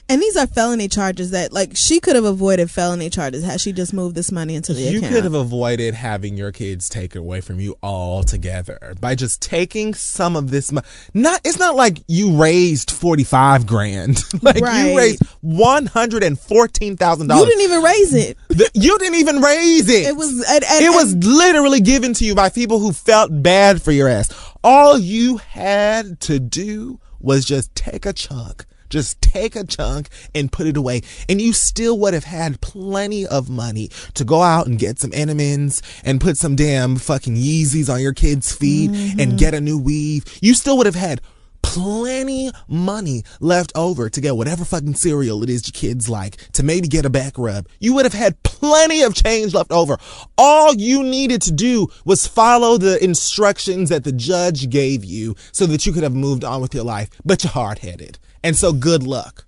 [0.09, 3.71] And these are felony charges that, like, she could have avoided felony charges had she
[3.71, 5.03] just moved this money into the you account.
[5.03, 9.93] You could have avoided having your kids taken away from you altogether by just taking
[9.93, 10.85] some of this money.
[11.13, 14.21] Not, it's not like you raised 45 grand.
[14.43, 14.91] like Right.
[14.91, 17.39] you raised $114,000.
[17.39, 18.37] you didn't even raise it.
[18.75, 20.07] You didn't even raise it.
[20.07, 20.31] It was.
[20.49, 23.91] And, and, it was and- literally given to you by people who felt bad for
[23.91, 24.29] your ass.
[24.63, 28.65] All you had to do was just take a chunk.
[28.93, 31.01] Just take a chunk and put it away.
[31.27, 35.09] And you still would have had plenty of money to go out and get some
[35.09, 39.37] Enemans and put some damn fucking Yeezys on your kids' feet and mm-hmm.
[39.37, 40.25] get a new weave.
[40.43, 41.21] You still would have had
[41.63, 46.61] plenty money left over to get whatever fucking cereal it is your kids like to
[46.61, 47.67] maybe get a back rub.
[47.79, 49.97] You would have had plenty of change left over.
[50.37, 55.65] All you needed to do was follow the instructions that the judge gave you so
[55.65, 58.19] that you could have moved on with your life, but you're hard headed.
[58.43, 59.45] And so good luck.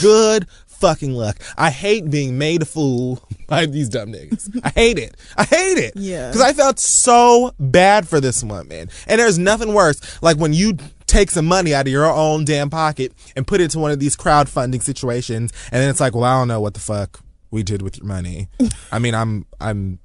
[0.00, 1.36] Good fucking luck.
[1.58, 4.58] I hate being made a fool by these dumb niggas.
[4.64, 5.14] I hate it.
[5.36, 5.92] I hate it.
[5.94, 6.28] Yeah.
[6.28, 8.88] Because I felt so bad for this woman.
[9.06, 10.00] And there's nothing worse.
[10.22, 13.70] Like when you take some money out of your own damn pocket and put it
[13.72, 16.74] to one of these crowdfunding situations, and then it's like, well, I don't know what
[16.74, 18.48] the fuck we did with your money.
[18.90, 19.98] I mean, I'm, I'm,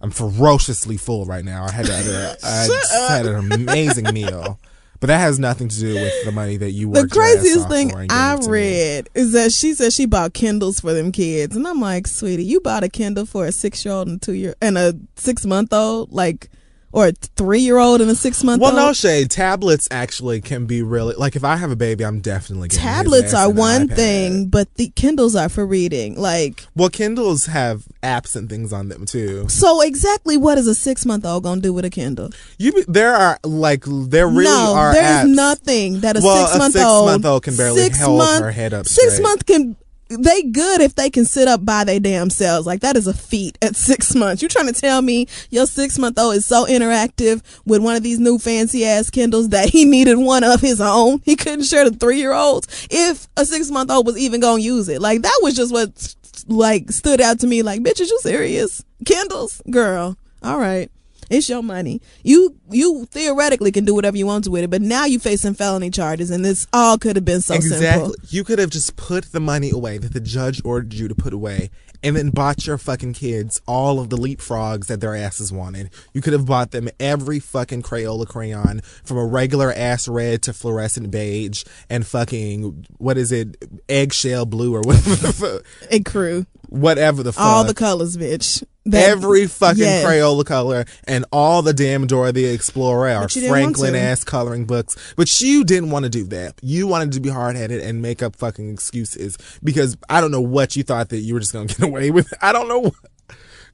[0.00, 1.64] I'm ferociously full right now.
[1.64, 4.60] I had, to, I just had an amazing meal.
[5.02, 7.68] But that has nothing to do with the money that you the worked your craziest
[7.68, 8.48] thing for and gave I to me.
[8.48, 12.44] read is that she said she bought Kindles for them kids, and I'm like, sweetie,
[12.44, 15.44] you bought a Kindle for a six year old and two year and a six
[15.44, 16.50] month old, like,
[16.92, 18.74] or a three year old and a six month old?
[18.74, 19.30] Well, no shade.
[19.30, 23.34] Tablets actually can be really like if I have a baby, I'm definitely getting Tablets
[23.34, 23.96] are one iPad.
[23.96, 26.16] thing, but the Kindles are for reading.
[26.20, 29.48] Like, Well, Kindles have apps and things on them too.
[29.48, 32.30] so exactly what is a six month old gonna do with a Kindle?
[32.58, 35.34] You be- there are like there really no, are there's apps.
[35.34, 39.14] nothing that a Well, six month old six-month-old can barely hold her head up Six
[39.14, 39.22] straight.
[39.22, 39.76] month can
[40.18, 42.66] they good if they can sit up by their damn selves.
[42.66, 44.42] Like that is a feat at six months.
[44.42, 48.02] You trying to tell me your six month old is so interactive with one of
[48.02, 51.20] these new fancy ass Kindles that he needed one of his own.
[51.24, 54.62] He couldn't share the three year olds if a six month old was even gonna
[54.62, 55.00] use it.
[55.00, 56.14] Like that was just what
[56.48, 57.62] like stood out to me.
[57.62, 58.84] Like bitch, is you serious?
[59.04, 60.16] Kindles, girl.
[60.42, 60.90] All right.
[61.32, 62.02] It's your money.
[62.22, 65.54] You you theoretically can do whatever you want to with it, but now you're facing
[65.54, 67.86] felony charges, and this all could have been so exactly.
[67.86, 68.14] simple.
[68.28, 71.32] You could have just put the money away that the judge ordered you to put
[71.32, 71.70] away,
[72.02, 75.90] and then bought your fucking kids all of the leapfrogs that their asses wanted.
[76.12, 80.52] You could have bought them every fucking Crayola crayon from a regular ass red to
[80.52, 83.56] fluorescent beige and fucking what is it,
[83.88, 85.32] eggshell blue or whatever the
[85.80, 87.44] fuck, ecru, whatever the fuck.
[87.44, 88.64] all the colors, bitch.
[88.84, 90.02] That- Every fucking yeah.
[90.02, 93.92] Crayola color and all the damn Dora the Explorer are But you didn't want Franklin
[93.92, 94.00] to.
[94.00, 94.96] ass coloring books.
[95.16, 96.54] But you didn't want to do that.
[96.62, 100.40] You wanted to be hard headed and make up fucking excuses because I don't know
[100.40, 102.32] what you thought that you were just gonna get away with.
[102.42, 102.90] I don't know.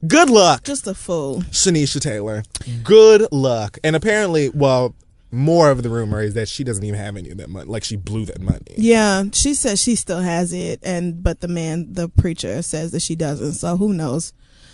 [0.07, 1.41] Good luck, Just a fool.
[1.51, 2.43] Shanisha Taylor.
[2.83, 3.79] Good luck.
[3.83, 4.95] And apparently, well,
[5.31, 7.69] more of the rumor is that she doesn't even have any of that money.
[7.69, 8.75] Like she blew that money.
[8.77, 13.01] Yeah, she says she still has it, and but the man, the preacher, says that
[13.01, 13.53] she doesn't.
[13.53, 14.33] So who knows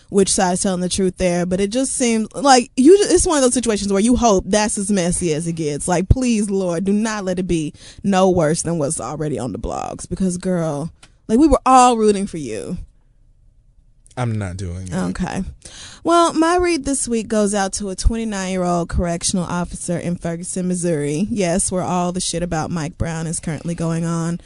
[0.09, 1.45] which side's telling the truth there?
[1.45, 2.95] But it just seems like you.
[2.99, 5.87] It's one of those situations where you hope that's as messy as it gets.
[5.87, 7.73] Like, please, Lord, do not let it be
[8.03, 10.07] no worse than what's already on the blogs.
[10.07, 10.91] Because, girl,
[11.27, 12.77] like we were all rooting for you.
[14.17, 14.93] I'm not doing it.
[14.93, 15.43] Okay.
[16.03, 20.15] Well, my read this week goes out to a 29 year old correctional officer in
[20.15, 21.27] Ferguson, Missouri.
[21.29, 24.39] Yes, where all the shit about Mike Brown is currently going on.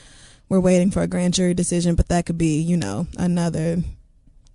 [0.47, 3.77] We're waiting for a grand jury decision, but that could be, you know, another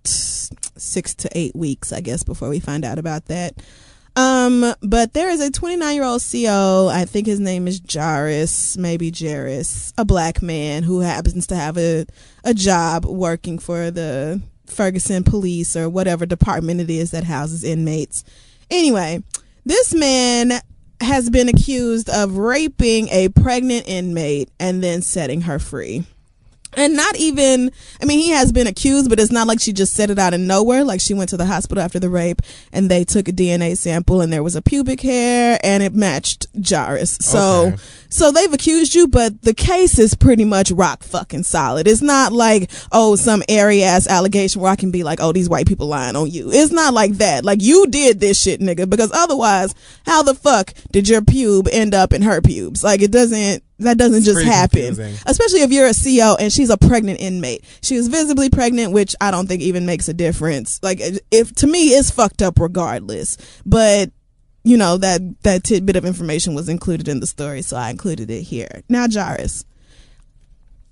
[0.05, 3.55] six to eight weeks, I guess, before we find out about that.
[4.17, 6.89] Um, but there is a 29 year old CO.
[6.93, 11.77] I think his name is Jairus, maybe Jairus, a black man who happens to have
[11.79, 12.07] a,
[12.45, 18.25] a job working for the Ferguson police or whatever department it is that houses inmates.
[18.71, 19.23] Anyway,
[19.65, 20.53] this man
[21.01, 26.05] has been accused of raping a pregnant inmate and then setting her free
[26.77, 27.71] and not even
[28.01, 30.35] i mean he has been accused but it's not like she just said it out
[30.35, 30.85] of nowhere.
[30.85, 32.41] Like she went to the hospital after the rape
[32.73, 36.47] and they took a dna sample and there was a pubic hair and it matched
[36.69, 37.17] jairus.
[37.21, 37.77] So Okay.
[38.11, 41.89] so they've accused you but the case is pretty much rock fucking solid.
[41.89, 45.49] It's not like oh some airy ass allegation where i can be like oh these
[45.49, 46.51] white people lying on you.
[46.53, 47.45] It's not like that.
[47.45, 49.75] Like you did this shit nigga because otherwise
[50.07, 52.85] how the fuck did your pube end up in her pubes?
[52.85, 54.87] Like it doesn't that doesn't just happen.
[54.95, 55.15] confusing.
[55.27, 57.65] Especially if you're a CO and she's a pregnant inmate.
[57.83, 60.81] She was visibly pregnant, which I don't think even makes a difference.
[60.83, 63.37] Like if to me it's fucked up regardless.
[63.67, 64.11] But
[64.65, 68.31] you know that that tidbit of information was included in the story, so I included
[68.31, 68.83] it here.
[68.89, 69.65] Now, Jairus,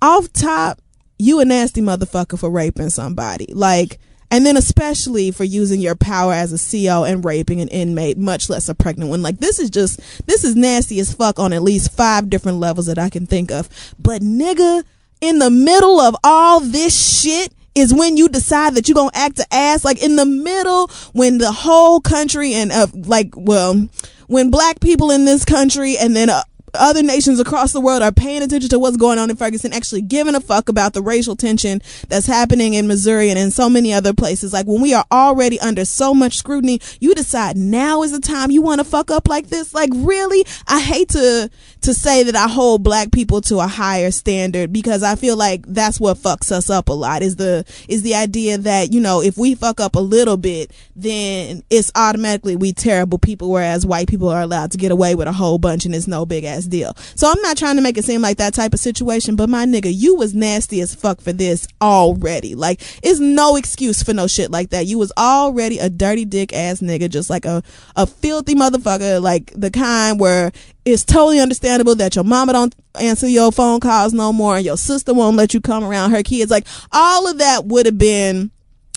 [0.03, 0.81] off top,
[1.19, 3.47] you a nasty motherfucker for raping somebody.
[3.53, 3.99] Like,
[4.33, 8.49] and then especially for using your power as a CO and raping an inmate, much
[8.49, 9.21] less a pregnant one.
[9.21, 12.87] Like, this is just, this is nasty as fuck on at least five different levels
[12.87, 13.69] that I can think of.
[13.99, 14.85] But nigga,
[15.21, 19.39] in the middle of all this shit, is when you decide that you're gonna act
[19.39, 23.89] a ass like in the middle when the whole country and uh, like well
[24.27, 26.43] when black people in this country and then uh,
[26.75, 30.03] other nations across the world are paying attention to what's going on in Ferguson, actually
[30.03, 33.93] giving a fuck about the racial tension that's happening in Missouri and in so many
[33.93, 34.53] other places.
[34.53, 38.51] Like when we are already under so much scrutiny, you decide now is the time
[38.51, 39.75] you want to fuck up like this.
[39.75, 41.51] Like really, I hate to
[41.83, 45.65] to say that I hold black people to a higher standard because I feel like
[45.67, 47.23] that's what fucks us up a lot.
[47.23, 50.71] Is the is the idea that you know if we fuck up a little bit,
[50.97, 55.29] then it's automatically we terrible people, whereas white people are allowed to get away with
[55.29, 56.95] a whole bunch and it's no big ass deal.
[57.15, 59.67] So I'm not trying to make it seem like that type of situation, but my
[59.67, 62.55] nigga, you was nasty as fuck for this already.
[62.55, 64.87] Like, it's no excuse for no shit like that.
[64.87, 67.63] You was already a dirty dick ass nigga, just like a,
[67.97, 70.53] a filthy motherfucker, like the kind where
[70.85, 74.77] it's totally understandable that your mama don't answer your phone calls no more and your
[74.77, 76.51] sister won't let you come around her kids.
[76.51, 78.51] Like, all of that would have been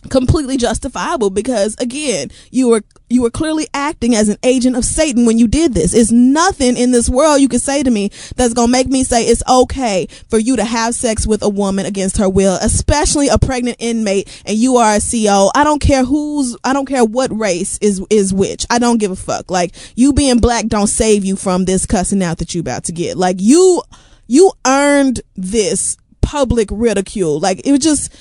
[0.09, 5.25] completely justifiable because again you were you were clearly acting as an agent of satan
[5.25, 5.93] when you did this.
[5.93, 9.25] It's nothing in this world you could say to me that's gonna make me say
[9.25, 13.37] it's okay for you to have sex with a woman against her will especially a
[13.37, 17.35] pregnant inmate and you are a co i don't care who's i don't care what
[17.37, 18.65] race is is which.
[18.69, 19.49] I don't give a fuck.
[19.49, 22.91] Like you being black don't save you from this cussing out that you about to
[22.91, 23.17] get.
[23.17, 23.81] Like you
[24.27, 27.39] you earned this public ridicule.
[27.39, 28.15] Like it was just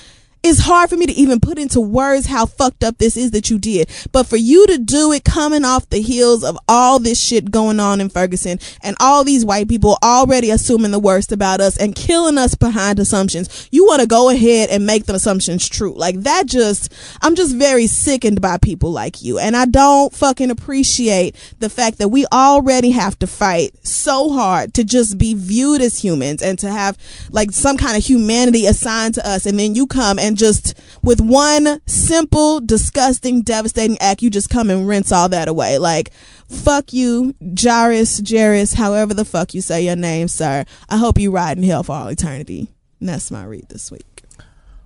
[0.45, 3.49] it's hard for me to even put into words how fucked up this is that
[3.49, 3.89] you did.
[4.13, 7.81] But for you to do it coming off the heels of all this shit going
[7.81, 11.97] on in Ferguson and all these white people already assuming the worst about us and
[11.97, 15.95] killing us behind assumptions, you want to go ahead and make the assumptions true.
[15.97, 16.93] Like that just,
[17.23, 19.39] I'm just very sickened by people like you.
[19.39, 24.75] And I don't fucking appreciate the fact that we already have to fight so hard
[24.75, 26.99] to just be viewed as humans and to have
[27.31, 29.47] like some kind of humanity assigned to us.
[29.47, 34.71] And then you come and just with one simple, disgusting, devastating act, you just come
[34.71, 35.79] and rinse all that away.
[35.79, 36.13] Like,
[36.49, 40.65] fuck you, Jairus, Jairus, however the fuck you say your name, sir.
[40.89, 42.69] I hope you ride in hell for all eternity.
[43.01, 44.23] And that's my read this week.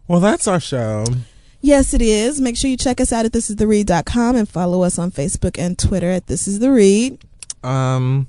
[0.07, 1.05] Well, that's our show.
[1.61, 2.41] Yes, it is.
[2.41, 6.09] Make sure you check us out at thisistheread.com and follow us on Facebook and Twitter
[6.09, 7.19] at This Is The Read.
[7.65, 8.29] Um,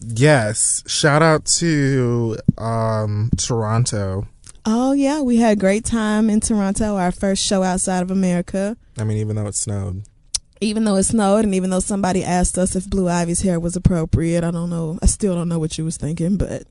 [0.00, 0.82] yes.
[0.86, 4.26] Shout out to um Toronto.
[4.68, 8.76] Oh, yeah, we had a great time in Toronto, our first show outside of America.
[8.98, 10.02] I mean, even though it snowed.
[10.60, 13.76] even though it snowed and even though somebody asked us if Blue Ivy's hair was
[13.76, 14.98] appropriate, I don't know.
[15.02, 16.64] I still don't know what you was thinking, but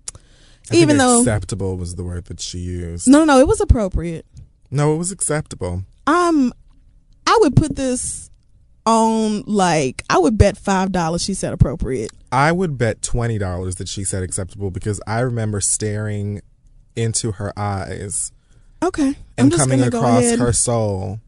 [0.71, 3.07] I even though acceptable was the word that she used.
[3.07, 4.25] no, no, it was appropriate.
[4.71, 5.83] No, it was acceptable.
[6.07, 6.51] Um,
[7.25, 8.29] I would put this
[8.85, 11.23] on like I would bet five dollars.
[11.23, 12.11] She said appropriate.
[12.31, 16.41] I would bet twenty dollars that she said acceptable because I remember staring
[16.95, 18.31] into her eyes
[18.83, 21.19] Okay, I'm and just coming across her soul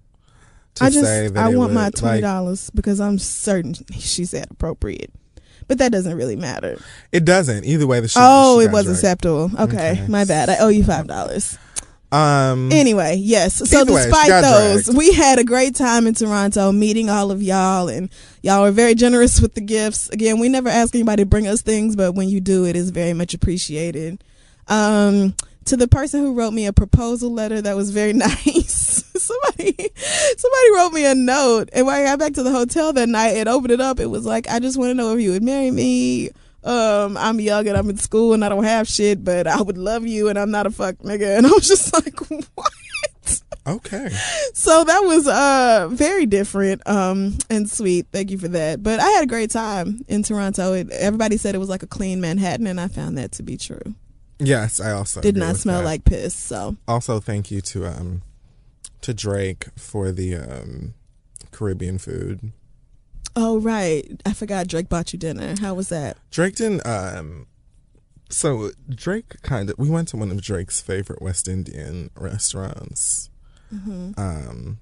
[0.76, 3.73] to I just say that I want my would, twenty like, dollars because I'm certain
[3.98, 5.11] she said appropriate,
[5.68, 6.80] but that doesn't really matter.
[7.11, 7.99] it doesn't either way.
[7.99, 8.98] The she, oh, she it was dragged.
[8.98, 9.49] acceptable.
[9.60, 10.06] Okay, Okay.
[10.07, 10.49] my bad.
[10.49, 11.57] I owe you five dollars.
[12.11, 13.56] Um, Anyway, yes.
[13.69, 14.98] So Either way, despite those, dragged.
[14.98, 18.10] we had a great time in Toronto meeting all of y'all and
[18.41, 20.07] y'all were very generous with the gifts.
[20.10, 22.91] Again, we never ask anybody to bring us things, but when you do, it is
[22.91, 24.23] very much appreciated.
[24.69, 25.35] Um,
[25.68, 29.03] to the person who wrote me a proposal letter that was very nice.
[29.18, 29.76] somebody
[30.38, 33.35] somebody wrote me a note and when I got back to the hotel that night
[33.35, 35.44] and opened it up, it was like, I just want to know if you would
[35.44, 36.30] marry me.
[36.64, 39.77] Um, I'm young and I'm in school and I don't have shit, but I would
[39.77, 41.27] love you and I'm not a fuck nigga.
[41.38, 42.19] And I was just like,
[42.56, 42.72] what?
[43.65, 44.10] okay.
[44.53, 48.07] So that was uh very different um and sweet.
[48.11, 48.81] Thank you for that.
[48.81, 50.73] But I had a great time in Toronto.
[50.73, 53.57] It, everybody said it was like a clean Manhattan and I found that to be
[53.57, 53.95] true.
[54.40, 55.86] Yes, I also Did not smell that.
[55.86, 56.36] like piss.
[56.36, 58.22] So Also, thank you to um
[59.02, 60.94] to Drake for the um
[61.52, 62.52] Caribbean food.
[63.36, 64.20] Oh right.
[64.26, 65.56] I forgot Drake bought you dinner.
[65.60, 66.18] How was that?
[66.32, 66.86] Drake didn't.
[66.88, 67.46] Um,
[68.30, 69.78] so Drake kind of.
[69.78, 73.30] We went to one of Drake's favorite West Indian restaurants.
[73.72, 74.80] Um,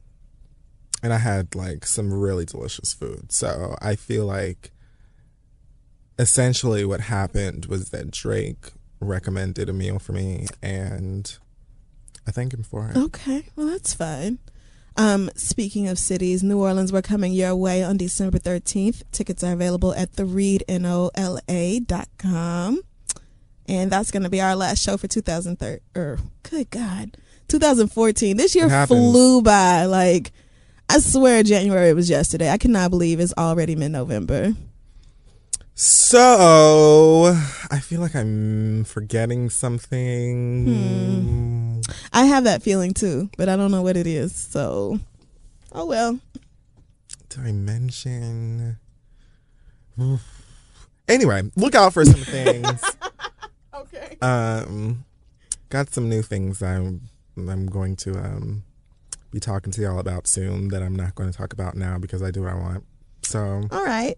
[1.02, 3.32] and I had like some really delicious food.
[3.32, 4.72] So I feel like
[6.18, 8.72] essentially what happened was that Drake
[9.06, 11.38] recommended a meal for me and
[12.28, 12.98] I thank him for it.
[12.98, 14.40] Okay, well that's fine.
[14.98, 19.04] Um, speaking of cities, New Orleans, we're coming your way on December 13th.
[19.12, 22.82] Tickets are available at thereadnola.com.
[23.68, 25.80] And that's going to be our last show for 2013.
[25.98, 27.18] Er, good God.
[27.48, 28.38] 2014.
[28.38, 29.86] This year flew by.
[29.86, 30.32] Like,
[30.88, 32.50] I swear January was yesterday.
[32.50, 34.54] I cannot believe it's already mid November.
[35.78, 37.38] So,
[37.70, 40.66] I feel like I'm forgetting something.
[40.66, 41.82] Hmm.
[42.14, 44.34] I have that feeling too, but I don't know what it is.
[44.34, 45.00] So,
[45.74, 46.18] oh well.
[47.28, 48.78] Did I mention?
[51.10, 52.82] Anyway, look out for some things.
[53.76, 54.18] okay.
[54.22, 55.04] Um,
[55.68, 58.64] got some new things I'm I'm going to um
[59.32, 62.24] be talking to y'all about soon that I'm not going to talk about now because
[62.24, 62.86] I do what I want.
[63.24, 64.18] So, all right.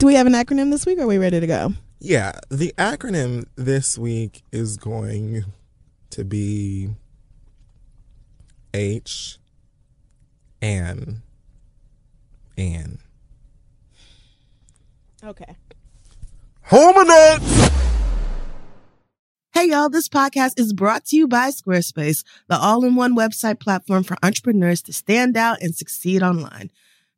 [0.00, 1.74] Do we have an acronym this week or are we ready to go?
[1.98, 5.44] Yeah, the acronym this week is going
[6.08, 6.88] to be
[8.72, 9.38] H
[10.62, 11.20] N
[12.56, 12.98] N.
[15.22, 15.54] Okay.
[16.62, 17.70] Hominets!
[19.52, 24.16] Hey y'all, this podcast is brought to you by Squarespace, the all-in-one website platform for
[24.22, 26.70] entrepreneurs to stand out and succeed online.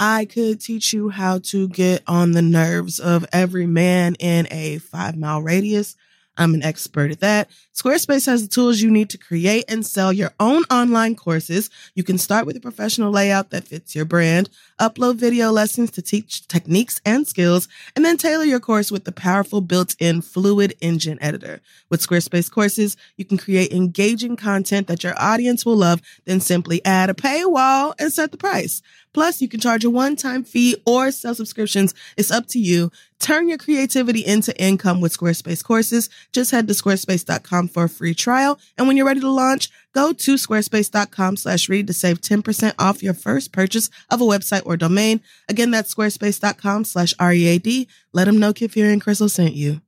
[0.00, 4.78] I could teach you how to get on the nerves of every man in a
[4.78, 5.96] five mile radius
[6.40, 7.50] I'm an expert at that.
[7.74, 11.70] Squarespace has the tools you need to create and sell your own online courses.
[11.94, 16.02] You can start with a professional layout that fits your brand, upload video lessons to
[16.02, 21.18] teach techniques and skills, and then tailor your course with the powerful built-in Fluid Engine
[21.22, 21.60] editor.
[21.88, 26.84] With Squarespace courses, you can create engaging content that your audience will love, then simply
[26.84, 28.82] add a paywall and set the price.
[29.12, 31.94] Plus, you can charge a one-time fee or sell subscriptions.
[32.16, 32.92] It's up to you.
[33.18, 36.08] Turn your creativity into income with Squarespace courses.
[36.32, 38.58] Just head to squarespace.com for a free trial.
[38.76, 43.02] And when you're ready to launch, go to squarespace.com slash read to save 10% off
[43.02, 45.20] your first purchase of a website or domain.
[45.48, 47.86] Again, that's squarespace.com slash READ.
[48.12, 49.80] Let them know Kid Fury and Crissle sent you.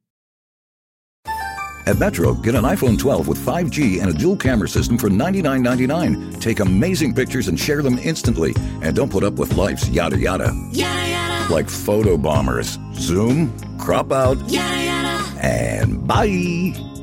[1.85, 6.41] At Metro, get an iPhone 12 with 5G and a dual camera system for $99.99.
[6.41, 8.55] Take amazing pictures and share them instantly.
[8.83, 10.53] And don't put up with life's yada yada.
[10.71, 11.53] Yada yada.
[11.53, 12.79] Like photo bombers.
[12.95, 15.41] Zoom, crop out, yada yada.
[15.45, 16.92] And bye.